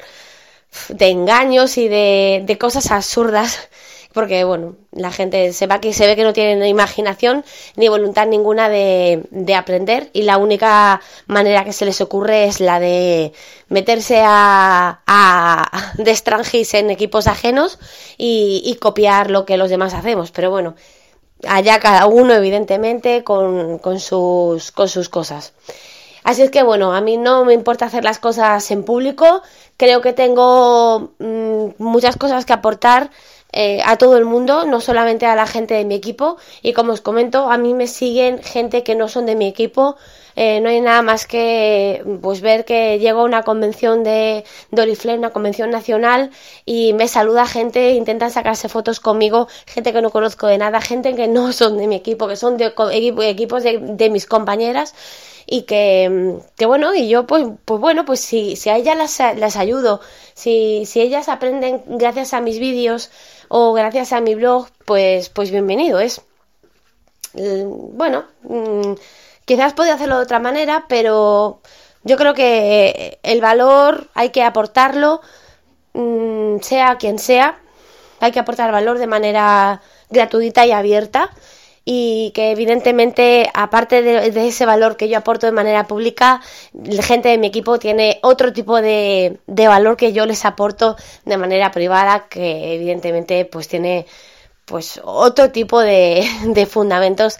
De 0.89 1.09
engaños 1.09 1.77
y 1.77 1.87
de, 1.87 2.43
de 2.45 2.57
cosas 2.57 2.91
absurdas 2.91 3.69
porque 4.13 4.43
bueno, 4.43 4.75
la 4.91 5.11
gente 5.11 5.53
se, 5.53 5.67
va 5.67 5.79
que 5.79 5.93
se 5.93 6.07
ve 6.07 6.15
que 6.15 6.23
no 6.23 6.33
tiene 6.33 6.67
imaginación 6.67 7.45
ni 7.75 7.89
voluntad 7.89 8.27
ninguna 8.27 8.67
de, 8.67 9.23
de, 9.29 9.55
aprender 9.55 10.09
y 10.13 10.23
la 10.23 10.37
única 10.37 10.99
manera 11.27 11.63
que 11.63 11.73
se 11.73 11.85
les 11.85 12.01
ocurre 12.01 12.45
es 12.45 12.59
la 12.59 12.79
de 12.79 13.33
meterse 13.67 14.21
a, 14.25 15.01
a 15.05 15.93
de 15.97 16.17
en 16.73 16.89
equipos 16.89 17.27
ajenos 17.27 17.77
y, 18.17 18.61
y, 18.65 18.75
copiar 18.75 19.29
lo 19.29 19.45
que 19.45 19.57
los 19.57 19.69
demás 19.69 19.93
hacemos. 19.93 20.31
Pero 20.31 20.49
bueno, 20.49 20.75
allá 21.47 21.79
cada 21.79 22.07
uno 22.07 22.33
evidentemente 22.33 23.23
con, 23.23 23.77
con, 23.77 23.99
sus, 23.99 24.71
con 24.71 24.89
sus 24.89 25.07
cosas. 25.09 25.53
Así 26.23 26.41
es 26.41 26.51
que 26.51 26.63
bueno, 26.63 26.93
a 26.93 27.01
mí 27.01 27.17
no 27.17 27.45
me 27.45 27.53
importa 27.53 27.85
hacer 27.85 28.03
las 28.03 28.19
cosas 28.19 28.69
en 28.71 28.83
público, 28.83 29.41
creo 29.77 30.01
que 30.01 30.13
tengo 30.13 31.11
mm, 31.19 31.69
muchas 31.77 32.17
cosas 32.17 32.45
que 32.45 32.53
aportar 32.53 33.09
eh, 33.51 33.81
a 33.83 33.97
todo 33.97 34.17
el 34.17 34.25
mundo, 34.25 34.65
no 34.65 34.79
solamente 34.79 35.25
a 35.25 35.35
la 35.35 35.47
gente 35.47 35.73
de 35.73 35.85
mi 35.85 35.95
equipo. 35.95 36.37
Y 36.61 36.73
como 36.73 36.93
os 36.93 37.01
comento, 37.01 37.49
a 37.49 37.57
mí 37.57 37.73
me 37.73 37.87
siguen 37.87 38.43
gente 38.43 38.83
que 38.83 38.95
no 38.95 39.07
son 39.07 39.25
de 39.25 39.35
mi 39.35 39.47
equipo. 39.47 39.95
Eh, 40.35 40.59
no 40.61 40.69
hay 40.69 40.81
nada 40.81 41.01
más 41.01 41.25
que 41.25 42.03
pues 42.21 42.41
ver 42.41 42.65
que 42.65 42.99
llego 42.99 43.21
a 43.21 43.23
una 43.23 43.43
convención 43.43 44.03
de, 44.03 44.43
Oriflame, 44.71 45.19
una 45.19 45.31
convención 45.31 45.69
nacional, 45.69 46.31
y 46.65 46.93
me 46.93 47.07
saluda 47.07 47.45
gente, 47.45 47.91
intentan 47.91 48.31
sacarse 48.31 48.69
fotos 48.69 48.99
conmigo, 48.99 49.47
gente 49.65 49.93
que 49.93 50.01
no 50.01 50.09
conozco 50.11 50.47
de 50.47 50.57
nada, 50.57 50.81
gente 50.81 51.15
que 51.15 51.27
no 51.27 51.51
son 51.53 51.77
de 51.77 51.87
mi 51.87 51.95
equipo, 51.95 52.27
que 52.27 52.35
son 52.35 52.57
de 52.57 52.73
equipos 53.23 53.63
de, 53.63 54.09
mis 54.09 54.25
compañeras 54.25 54.95
y 55.45 55.63
que, 55.63 56.39
que, 56.57 56.65
bueno, 56.65 56.93
y 56.93 57.09
yo 57.09 57.25
pues, 57.25 57.45
pues 57.65 57.79
bueno, 57.79 58.05
pues 58.05 58.19
si, 58.19 58.55
si 58.55 58.69
a 58.69 58.77
ellas 58.77 58.97
las, 58.97 59.37
las 59.37 59.55
ayudo, 59.57 59.99
si, 60.33 60.85
si 60.85 61.01
ellas 61.01 61.29
aprenden 61.29 61.83
gracias 61.87 62.33
a 62.33 62.41
mis 62.41 62.59
vídeos, 62.59 63.09
o 63.49 63.73
gracias 63.73 64.13
a 64.13 64.21
mi 64.21 64.35
blog, 64.35 64.67
pues, 64.85 65.29
pues 65.29 65.51
bienvenido 65.51 65.99
es. 65.99 66.21
Mm, 67.33 67.97
bueno, 67.97 68.25
mm, 68.43 68.93
quizás 69.49 69.73
podría 69.73 69.95
hacerlo 69.95 70.17
de 70.17 70.21
otra 70.21 70.37
manera, 70.37 70.85
pero 70.87 71.59
yo 72.03 72.17
creo 72.17 72.35
que 72.35 73.17
el 73.23 73.41
valor 73.41 74.07
hay 74.13 74.29
que 74.29 74.43
aportarlo, 74.43 75.21
mm, 75.93 76.59
sea 76.61 76.97
quien 76.99 77.17
sea, 77.17 77.59
hay 78.19 78.31
que 78.31 78.37
aportar 78.37 78.71
valor 78.71 78.99
de 78.99 79.07
manera 79.07 79.81
gratuita 80.11 80.67
y 80.67 80.71
abierta 80.71 81.31
y 81.83 82.29
que 82.35 82.51
evidentemente 82.51 83.49
aparte 83.55 84.03
de, 84.03 84.47
ese 84.47 84.67
valor 84.67 84.97
que 84.97 85.09
yo 85.09 85.17
aporto 85.17 85.47
de 85.47 85.51
manera 85.51 85.87
pública, 85.87 86.41
la 86.73 87.01
gente 87.01 87.29
de 87.29 87.39
mi 87.39 87.47
equipo 87.47 87.79
tiene 87.79 88.19
otro 88.21 88.53
tipo 88.53 88.79
de, 88.79 89.39
valor 89.47 89.97
que 89.97 90.13
yo 90.13 90.27
les 90.27 90.45
aporto 90.45 90.95
de 91.25 91.37
manera 91.37 91.71
privada 91.71 92.27
que 92.29 92.75
evidentemente 92.75 93.45
pues 93.45 93.67
tiene 93.67 94.05
pues 94.65 95.01
otro 95.03 95.49
tipo 95.49 95.79
de, 95.79 96.23
fundamentos 96.69 97.39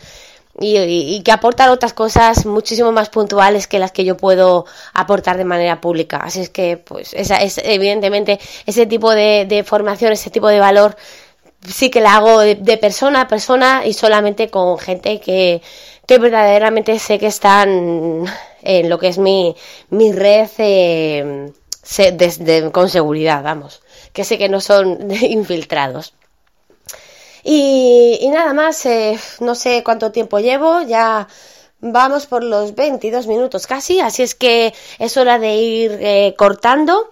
y, 0.58 1.22
que 1.24 1.32
aportan 1.32 1.70
otras 1.70 1.94
cosas 1.94 2.46
muchísimo 2.46 2.92
más 2.92 3.10
puntuales 3.10 3.68
que 3.68 3.80
las 3.80 3.92
que 3.92 4.04
yo 4.04 4.18
puedo 4.18 4.66
aportar 4.94 5.38
de 5.38 5.46
manera 5.46 5.80
pública. 5.82 6.18
Así 6.18 6.42
es 6.42 6.50
que, 6.50 6.78
pues, 6.78 7.14
esa 7.14 7.38
es 7.38 7.60
evidentemente 7.64 8.40
ese 8.66 8.86
tipo 8.86 9.12
de, 9.12 9.64
formación, 9.66 10.12
ese 10.12 10.30
tipo 10.30 10.48
de 10.48 10.60
valor 10.60 10.96
sí 11.68 11.90
que 11.90 12.02
la 12.02 12.16
hago 12.16 12.40
de, 12.40 12.78
persona 12.78 13.22
a 13.22 13.28
persona 13.28 13.84
y 13.86 13.94
solamente 13.94 14.50
con 14.50 14.78
gente 14.80 15.20
que, 15.20 15.62
que 16.06 16.18
verdaderamente 16.18 16.98
sé 17.00 17.20
que 17.20 17.28
están 17.28 18.26
en 18.62 18.90
lo 18.90 19.00
que 19.00 19.08
es 19.08 19.18
mi, 19.18 19.56
mi 19.90 20.12
red 20.12 20.50
eh, 20.58 21.52
con 22.72 22.90
seguridad, 22.90 23.44
vamos, 23.44 23.82
que 24.14 24.24
sé 24.24 24.38
que 24.38 24.50
no 24.50 24.62
son 24.62 25.12
infiltrados. 25.22 26.14
Y, 27.44 28.28
nada 28.32 28.54
más, 28.54 28.86
eh, 28.86 29.20
no 29.40 29.56
sé 29.56 29.84
cuánto 29.84 30.12
tiempo 30.12 30.40
llevo, 30.40 30.82
ya 30.82 31.28
vamos 31.82 32.26
por 32.26 32.44
los 32.44 32.76
22 32.76 33.28
minutos 33.28 33.66
casi, 33.68 34.02
así 34.02 34.24
es 34.24 34.36
que 34.36 34.74
es 34.98 35.18
hora 35.18 35.40
de 35.40 35.56
ir 35.56 35.98
eh, 36.02 36.36
cortando. 36.38 37.10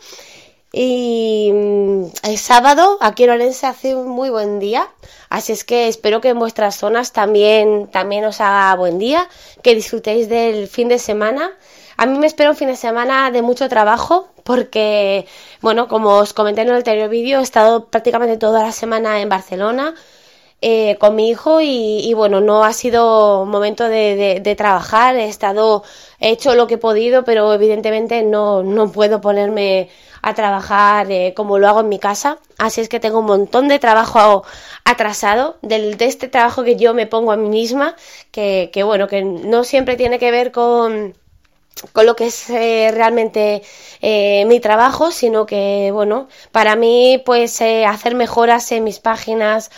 Y 0.74 1.50
mm, 1.54 2.06
el 2.24 2.38
sábado 2.38 2.98
aquí 3.00 3.24
en 3.24 3.32
Orense 3.32 3.66
hace 3.66 3.96
un 3.96 4.10
muy 4.10 4.30
buen 4.30 4.60
día, 4.60 4.88
así 5.30 5.54
es 5.54 5.64
que 5.64 5.88
espero 5.88 6.20
que 6.22 6.30
en 6.30 6.40
vuestras 6.40 6.76
zonas 6.76 7.14
también, 7.14 7.88
también 7.88 8.26
os 8.26 8.42
haga 8.42 8.76
buen 8.76 9.00
día, 9.00 9.28
que 9.64 9.76
disfrutéis 9.76 10.28
del 10.30 10.68
fin 10.68 10.90
de 10.90 11.00
semana. 11.00 11.52
A 11.96 12.06
mí 12.06 12.20
me 12.20 12.28
espera 12.28 12.52
un 12.52 12.56
fin 12.56 12.68
de 12.68 12.76
semana 12.76 13.32
de 13.32 13.42
mucho 13.42 13.70
trabajo 13.70 14.28
porque, 14.44 15.26
bueno, 15.62 15.88
como 15.88 16.18
os 16.18 16.34
comenté 16.34 16.62
en 16.62 16.70
el 16.70 16.76
anterior 16.76 17.10
vídeo, 17.10 17.40
he 17.40 17.44
estado 17.44 17.86
prácticamente 17.86 18.38
toda 18.38 18.62
la 18.62 18.72
semana 18.72 19.20
en 19.22 19.30
Barcelona 19.30 19.96
eh, 20.62 20.98
con 21.00 21.16
mi 21.16 21.30
hijo 21.30 21.60
y, 21.62 22.12
bueno, 22.16 22.42
no 22.42 22.64
ha 22.64 22.74
sido 22.74 23.46
momento 23.46 23.88
de, 23.88 24.56
trabajar, 24.58 25.16
he 25.16 25.28
estado, 25.30 25.84
he 26.20 26.30
hecho 26.32 26.56
lo 26.56 26.68
que 26.68 26.76
he 26.76 26.78
podido, 26.80 27.24
pero 27.24 27.54
evidentemente 27.54 28.24
no, 28.24 28.64
no 28.64 28.92
puedo 28.92 29.22
ponerme 29.22 29.90
a 30.24 30.34
trabajar 30.34 31.12
eh, 31.12 31.34
como 31.36 31.60
lo 31.60 31.68
hago 31.68 31.82
en 31.82 31.90
mi 31.90 32.00
casa, 32.00 32.40
así 32.58 32.82
es 32.82 32.90
que 32.90 33.00
tengo 33.00 33.20
un 33.20 33.28
montón 33.28 33.68
de 33.68 33.80
trabajo 33.80 34.44
atrasado, 34.84 35.58
del, 35.62 35.98
de 35.98 36.06
este 36.06 36.28
trabajo 36.28 36.64
que 36.64 36.76
yo 36.76 36.94
me 36.94 37.06
pongo 37.06 37.32
a 37.32 37.38
mí 37.38 37.50
misma, 37.50 37.96
que, 38.32 38.72
que 38.74 38.84
bueno, 38.84 39.08
que 39.08 39.24
no 39.24 39.64
siempre 39.64 39.96
tiene 39.96 40.18
que 40.20 40.32
ver 40.32 40.52
con 40.52 41.14
con 41.94 42.06
lo 42.06 42.16
que 42.16 42.28
es 42.28 42.50
eh, 42.50 42.92
realmente 42.94 43.62
eh, 44.02 44.46
mi 44.46 44.60
trabajo, 44.60 45.12
sino 45.12 45.46
que, 45.46 45.92
bueno, 45.92 46.28
para 46.52 46.76
mí, 46.76 47.22
pues, 47.26 47.62
eh, 47.62 47.86
hacer 47.86 48.16
mejoras 48.16 48.72
en 48.72 48.84
mis 48.84 49.00
páginas, 49.00 49.72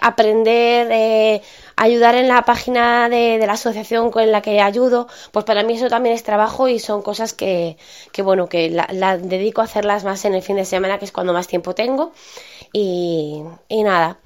aprender, 0.00 1.42
ayudar 1.76 2.14
en 2.14 2.28
la 2.28 2.44
página 2.44 3.08
de, 3.08 3.38
la 3.46 3.54
asociación 3.54 4.10
con 4.10 4.30
la 4.30 4.42
que 4.42 4.60
ayudo, 4.60 5.08
pues 5.32 5.44
para 5.44 5.62
mí 5.62 5.74
eso 5.74 5.88
también 5.88 6.14
es 6.14 6.22
trabajo 6.22 6.68
y 6.68 6.78
son 6.78 7.02
cosas 7.02 7.32
que, 7.32 7.76
que 8.12 8.22
bueno, 8.22 8.48
que 8.48 8.70
la, 8.70 9.18
dedico 9.18 9.60
a 9.60 9.64
hacerlas 9.64 10.04
más 10.04 10.24
en 10.24 10.34
el 10.34 10.42
fin 10.42 10.56
de 10.56 10.64
semana, 10.64 10.98
que 10.98 11.04
es 11.04 11.12
cuando 11.12 11.32
más 11.32 11.46
tiempo 11.46 11.74
tengo. 11.74 12.12
Y, 12.72 13.42
y 13.68 13.82
nada. 13.82 14.18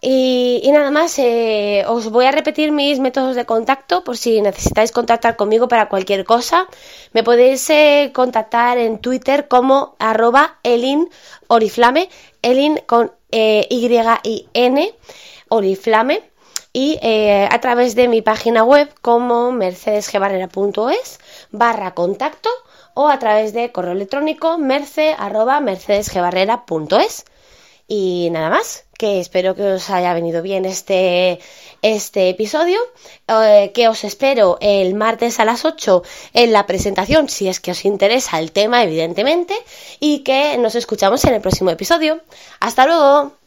Y, 0.00 0.68
nada 0.72 0.90
más, 0.90 1.18
eh, 1.18 1.84
os 1.86 2.10
voy 2.10 2.26
a 2.26 2.32
repetir 2.32 2.72
mis 2.72 2.98
métodos 2.98 3.36
de 3.36 3.44
contacto 3.44 4.04
por 4.04 4.16
si 4.16 4.40
necesitáis 4.40 4.92
contactar 4.92 5.36
conmigo 5.36 5.68
para 5.68 5.88
cualquier 5.88 6.24
cosa. 6.24 6.66
Me 7.12 7.22
podéis 7.22 7.68
eh, 7.70 8.10
contactar 8.12 8.78
en 8.78 8.98
Twitter 8.98 9.48
como 9.48 9.94
arroba 9.98 10.58
elin 10.62 11.08
oriflame, 11.46 12.08
elin 12.42 12.80
con 12.86 13.12
eh, 13.30 13.66
Y-I-N, 13.70 14.94
oriflame. 15.48 16.22
Y 16.74 16.98
a 17.50 17.60
través 17.60 17.94
de 17.94 18.08
mi 18.08 18.22
página 18.22 18.64
web 18.64 18.88
como 19.02 19.52
mercedesgebarrera.es 19.52 21.20
barra 21.50 21.92
contacto 21.92 22.48
o 22.94 23.08
a 23.08 23.18
través 23.18 23.52
de 23.52 23.72
correo 23.72 23.92
electrónico 23.92 24.56
merce 24.56 25.14
arroba. 25.18 25.60
Y 27.88 28.30
nada 28.30 28.48
más, 28.48 28.86
que 29.02 29.18
espero 29.18 29.56
que 29.56 29.64
os 29.64 29.90
haya 29.90 30.14
venido 30.14 30.42
bien 30.42 30.64
este, 30.64 31.40
este 31.82 32.28
episodio, 32.28 32.78
eh, 33.26 33.72
que 33.74 33.88
os 33.88 34.04
espero 34.04 34.58
el 34.60 34.94
martes 34.94 35.40
a 35.40 35.44
las 35.44 35.64
8 35.64 36.04
en 36.34 36.52
la 36.52 36.66
presentación, 36.66 37.28
si 37.28 37.48
es 37.48 37.58
que 37.58 37.72
os 37.72 37.84
interesa 37.84 38.38
el 38.38 38.52
tema, 38.52 38.84
evidentemente, 38.84 39.56
y 39.98 40.20
que 40.20 40.56
nos 40.56 40.76
escuchamos 40.76 41.24
en 41.24 41.34
el 41.34 41.40
próximo 41.40 41.70
episodio. 41.70 42.20
Hasta 42.60 42.86
luego. 42.86 43.41